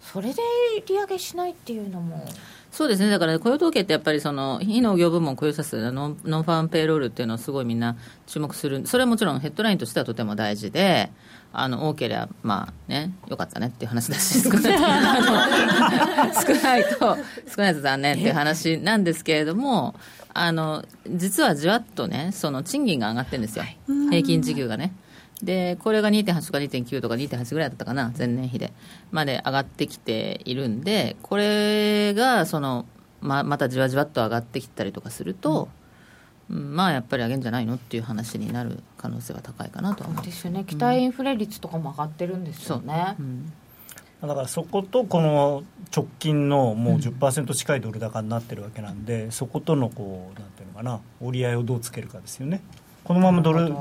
[0.00, 0.42] それで
[0.88, 2.26] 利上げしないっていうのも
[2.72, 7.96] そうですね、だから雇用統計ってやっぱりその非農業部門雇用者数 non、non-farm payroll っていうのをすごいみんな
[8.26, 11.10] 注目する、それはもちろんヘッドラインとしてはとても大事で、
[11.52, 17.16] あの多ければ、まあね、よかったねっていう話だし、少ない少ないと、
[17.54, 19.96] 少ないと残念っていう話なんですけれども、
[20.32, 23.64] あの実はじわっとね、その賃金が上がってるんですよ、
[24.10, 24.92] 平均時給がね。
[25.44, 28.72] でこれが2.8とか2.9とか2.8ぐらいだったかな前年比で。
[29.10, 32.86] まで上がってきているんでこれがその
[33.20, 35.68] ままたじわじわっと上がってきたりとかすると、
[36.48, 40.24] うん、まあやっぱり上げんじゃないのっていう話になる可能性は高いかなと思う。
[40.24, 40.64] ですよね。
[40.64, 43.22] 期待インフレ率とかも上がってるんですよね、う。
[43.22, 43.52] ん、
[44.22, 45.64] だからそことこの
[45.94, 52.62] 直近のもう10%近いドル高になってるわけなんで、うん、そことのこうなんていうのかな折り合いをどうつけるかですよね。
[53.04, 53.74] このままドル例え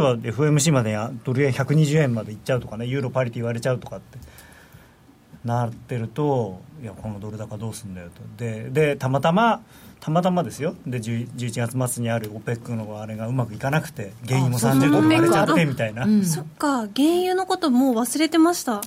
[0.00, 4.18] ば FMC までドル円120円までいっちゃうとかねユーロパリティ言われちゃうとかって
[5.44, 8.22] なってるといやこのドル高どうすんだよと。
[8.36, 9.62] ででたまたま
[10.00, 10.74] たまたまですよ。
[10.86, 18.80] で11月末にある OPEC のあれがうまくいかなくて原油も30ドル割れちゃってみたいな、うん、そっか原油のこともう忘れてました。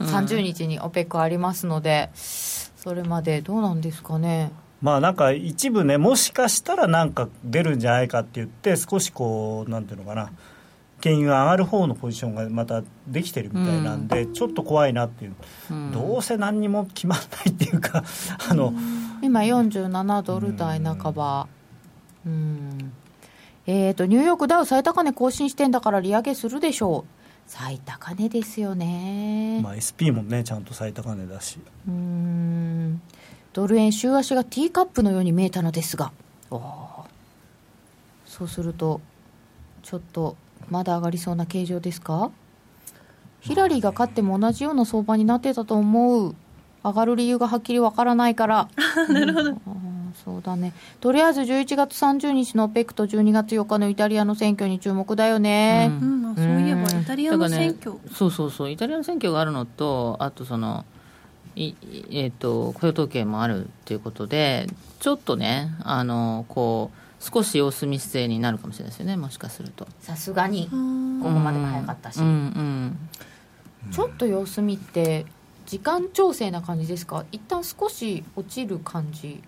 [0.00, 4.52] 30 日に OPEC ありますのでそれまでどうなんですかね
[4.86, 10.30] まあなんか一部ね、もしかしたらなんか出るんじゃないかって言って、少しこう、なんていうのかな、
[11.02, 15.34] 原油が上がる方のポジションがまたできてるみたいなんで、うん、ちょっと怖いなっていう、
[15.72, 18.04] うん、どうせ何にも決まらないっていうか、
[18.48, 18.72] あの、
[19.22, 21.48] 今、47ドル台半ば。
[22.24, 22.92] うん、
[23.66, 27.16] えーと、ニューヨークダウ最高値更新してんだから利上げするでしょう。
[27.48, 31.58] 最高値ですよね、まあ、SP もねちゃんと最高値だし。
[31.88, 33.00] うん
[33.56, 36.12] ドル円週足がティーカップのように見えたのですが。
[38.26, 39.00] そうすると
[39.82, 40.36] ちょっと
[40.68, 42.30] まだ上がりそうな形状ですか？
[43.40, 46.34] ヒラリーが勝っても同じような相場になってたと思う。
[46.84, 48.68] 上がる理由がはっきりわからないから。
[49.08, 49.56] なるほど、
[50.22, 50.74] そうだね。
[51.00, 58.70] とりあえず11月30日のペクと12月4日のイタリアの選挙に注目だよね、うん、うん、そういえばイタリアの選挙、ね、そうそうそう。
[58.70, 60.84] イタリアの選挙があるのとあとその
[61.56, 61.74] い
[62.10, 64.66] えーと、雇用統計もあるということで、
[65.00, 69.88] ちょっとね、あのこう少し様子見姿勢になるかもしれないですよね、もしかすると。
[70.00, 70.76] さすがに、ここ
[71.30, 72.98] までも早かったし、うんうん
[73.86, 75.24] うん、ちょっと様子見って、
[75.64, 79.42] 時間調整な感じですか、一旦少し落ちる感じ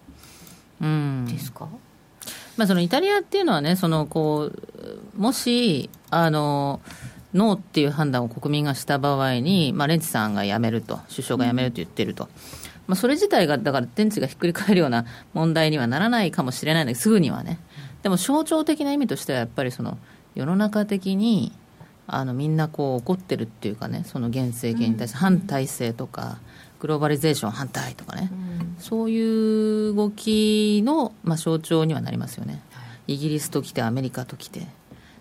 [0.81, 1.69] ですか、
[2.57, 6.81] まあ、そのイタリアっていうのはね、そのこうもしあの
[7.35, 12.29] ノーっていう判断を国民がした場合に、まあ、レンチさんが辞めると、首相が辞めると言ってると、
[12.87, 15.05] まあ、それ自体が、だから電池がひっくり返るような
[15.35, 17.59] 問題にはならないかもしれないんだけど、すぐにはね。
[18.03, 19.99] でも象徴的な意味としては、やっぱりその
[20.35, 21.53] 世の中的に
[22.07, 26.39] あのみんなこう怒ってるっていうかねその現政権に対して反体制とか、
[26.81, 28.31] グローバリゼーション反対とかね、
[28.79, 32.62] そういう動きの、まあ、象徴にはなりますよね、
[33.07, 34.66] イギリスときてアメリカときて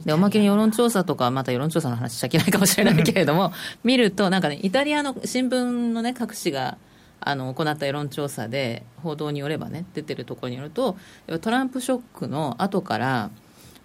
[0.07, 3.51] でおまけに世論調査とかまた世論調査の話しちゃいけないかもしれないけれども
[3.83, 6.77] 見るとなんかねイタリアの新聞のね各紙が
[7.19, 10.95] あの行った世論調査で報道によればね出てるところによると
[11.41, 13.31] トランプショックの後から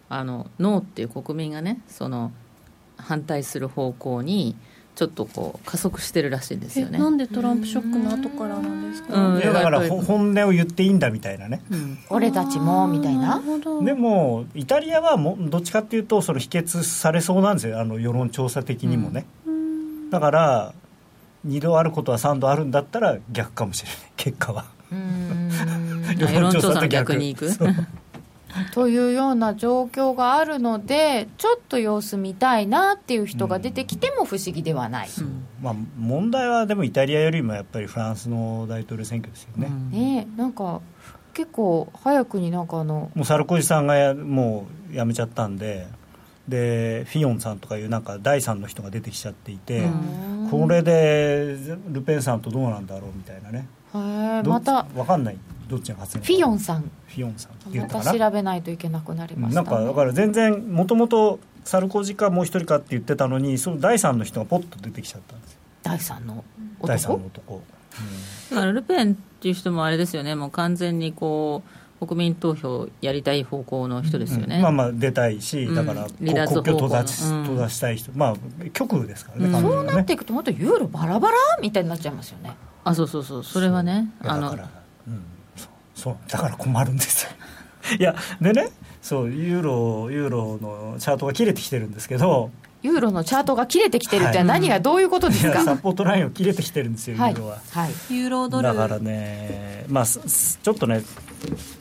[0.09, 2.31] あのノーっていう国民がねその
[2.99, 4.55] 反対する方向に
[4.95, 6.99] ちょっとこう加速してるらしいんですよね。
[6.99, 11.62] なんでトランプショックの後からなんですか、うんいやだから本音を言っていいんだみたいなね。
[12.11, 13.43] 俺たちもみたいな。
[13.82, 17.80] でもイタリアはもどっちかっていうとその否決されそうなんですよ。
[17.80, 19.24] あの世論調査的にもね、
[20.11, 20.74] だから
[21.47, 23.99] 2度あることは3度あるんだったら逆かもしれない。
[24.16, 24.66] 結果は。
[26.18, 27.51] 世論調査の逆に行く。
[27.51, 27.74] そう
[28.75, 35.09] というような状況があるのでちょっと様子見たいなっていう人が出てきても不思議ではない、
[35.61, 40.81] まあ、問題はでもイタリアよりもやっぱりフランスの大統領選挙ですよね、ねえなんか
[41.35, 45.87] 結構早くになんかあのもうサルコジさんがやもう辞めちゃったんで
[46.47, 49.85] でフィヨンさんとかいうなんか第三の人が出てきちゃっていて、
[50.51, 51.57] これで
[51.89, 53.67] ルペンさんとどうなんだろうみたいなね。
[53.93, 54.03] どへ
[54.39, 55.39] えまた分かんない
[55.73, 56.27] どっちが勝つのか。
[56.27, 56.83] フィヨンさん。
[56.83, 65.59] フィヨンさんまった調べないといけなくなりました、ね、なんかだから全然もともとサルコジかもう一人かって言ってたのにその第三の人がポッと出てきちゃったんですよ。
[65.83, 66.45] 第三の
[66.85, 67.62] 第三男の男、
[68.51, 70.35] だからルペンっていう人もあれですよね。
[70.35, 71.62] もう完全にこ
[72.01, 75.75] う国民投票やりたい方向の人ですよね、まあまあ出たいし、うん。
[75.75, 77.43] だからこう離脱国境閉ざしうん。
[77.43, 78.11] 閉ざしたい人。
[78.14, 78.35] まあ
[78.73, 79.61] 極右ですからね、ね。
[79.61, 82.53] そうなっていくと本当ユーロバラバラみたいになっちゃいますよね。
[82.85, 83.45] あそうそうそう。
[83.45, 84.57] それはねあの
[86.03, 87.25] そうだから困るんです。
[87.25, 87.31] よ
[87.99, 92.51] いやでねそうユーロユーロのチャートが切れてきてるんですけど。
[92.83, 97.31] ユーロのチャートが切れてきてるって何がどういうことですか、サポートラインを切れてきてるんですよ、はい。
[97.31, 97.59] ユーロは。
[97.71, 97.91] はい。
[98.11, 98.67] ユーロドル。
[98.67, 101.01] だからね、まあ、ちょっとね、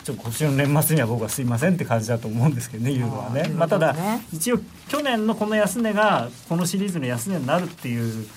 [0.04, 3.42] ちょっと今年の年末には僕はすいませんって感じだと思うんですけどね、ユーロはね。
[3.46, 3.96] あーまあ、ただ
[4.32, 4.60] 一応、
[4.90, 8.28] 去年のこの安値が、このシリーズの安値になるっていう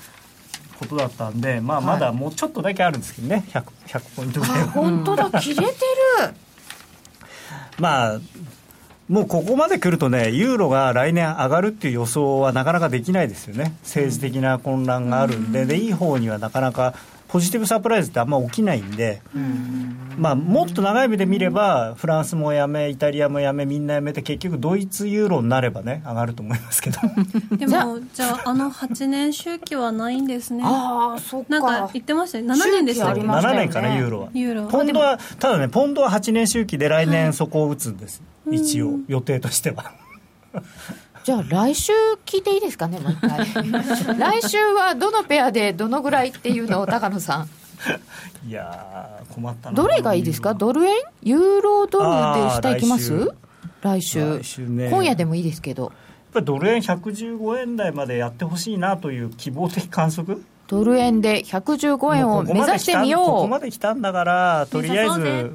[0.78, 4.72] ことだったんで、まあ、まだもうちょっとだけあるんですけどね、100, 100ポイントぐらいあは。
[4.72, 5.30] 本当だ。
[5.40, 5.74] 切れてる。
[7.78, 8.20] まあ
[9.08, 16.94] もうここまで来るとね、ユーロが来年上がるっていう予想はなかなかできないですよね、政治的な混乱があるんで、でいい方にはなかなか
[17.28, 19.22] ポジティブサプライズってあんま起きないんで、
[20.16, 27.00] まあ、もっと長い目で見れば、フランスもやめ、イタリアもやめ、みんなやめて、結局、ドイツユーロになればね、上がると思いますけど、
[27.56, 30.62] でもじゃああの8年周期はないんですね。
[30.64, 31.46] ああそっか。
[31.48, 32.44] なんか言ってましたね。
[32.46, 33.22] 7年でしたっね。
[33.22, 34.28] 7年かな、ユーロは。
[34.32, 34.68] ユーロ。
[34.68, 39.92] ポンドは、ただね、ポンドは8年周期で来年そこを打つんです、一応、予定としては。
[41.24, 41.92] じゃあ来週
[42.26, 43.38] 聞いていいですかねもう一回。
[44.18, 47.48] 来週はどのペアでどのぐらいっていうのを高野さん。
[48.46, 49.74] いやー、困ったな。
[49.74, 50.52] どれがいいですか？
[50.52, 50.94] ドル円？
[51.22, 53.32] ユーロドルで下いきます？
[53.80, 54.38] 来週。
[54.38, 54.68] 来週。
[54.68, 54.90] ね。
[54.90, 55.84] 今夜でもいいですけど。
[55.84, 55.92] やっ
[56.34, 60.42] ぱりドル円115円台までやってほしいなという希望的観測？
[60.66, 65.52] ドル円で115円を目指してみここよまで来たんだからとりあえず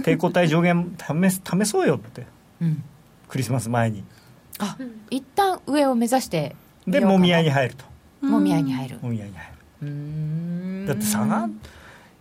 [0.00, 2.22] 抵抗体上限試す試そうよって。
[2.60, 2.84] う、うん、
[3.28, 4.04] クリスマス前に
[4.58, 4.76] あ
[5.10, 6.54] 一旦上を目指して
[6.86, 7.84] みでもみ合いに入ると。
[8.26, 8.98] もみ合いに入る。
[9.00, 9.52] もみ合いに入る。
[9.82, 10.86] うーん。
[10.86, 11.48] だって差が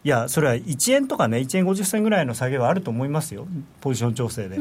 [0.03, 3.47] いやそれは1円とかね1円50銭ぐらいの下げはあると思いますよ。
[3.81, 4.57] ポジション調整で、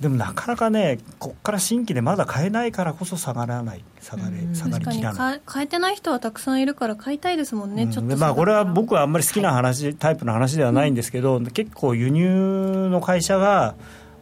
[0.00, 3.84] でもなかなかねこっから新規でまだ買えないからこそ下がらない。
[4.00, 5.38] 下がれ下がりきらない。
[5.40, 7.90] か変えてない人はたくさんいるから買いたいですもんね、うん。
[7.90, 8.10] ちょっと。
[8.10, 13.74] でまあ、これは僕はあんまり好きな話、タイプの話ではないんですけど、結構輸入の会社が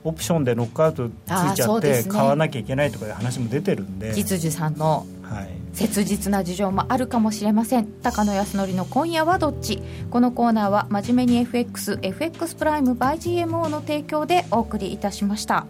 [0.05, 2.05] オプションでノックアウトついちゃって、ね。
[2.05, 7.87] 買わなきゃいけないとかいう話も出てるんで、実需さんのはい、切実な事情もあるかもしれません。
[8.03, 9.83] 高野康則の今夜はどっち？
[10.11, 15.67] このコーナーは真面目に FXFX プライム by GMO の提供でお送りいたしました。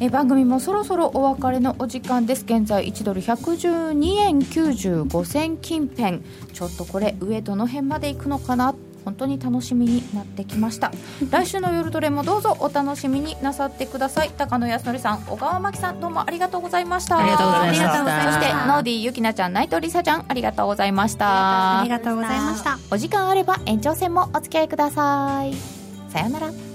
[0.00, 2.44] え番組もそろそろお別れのお時間です。
[2.44, 6.20] 現在1ドル112円95銭近辺。
[6.52, 8.74] ちょっとこれ上どの辺までいくのかな
[9.08, 10.92] 本当に楽しみになってきました。
[11.30, 14.30] 来週の夜トレもどうぞお楽しみになさってください。
[14.36, 17.16] 高野康則さん小川真紀さんどうもありがとうございました。
[17.16, 17.88] ありがとうございました。
[17.88, 21.80] そしてノーディーゆきなちゃん内藤りさちゃんありがとうございました。
[21.80, 22.78] ありがとうございました。
[22.90, 25.54] お時間あれば延長戦もお付き合いください。
[26.12, 26.67] さようなら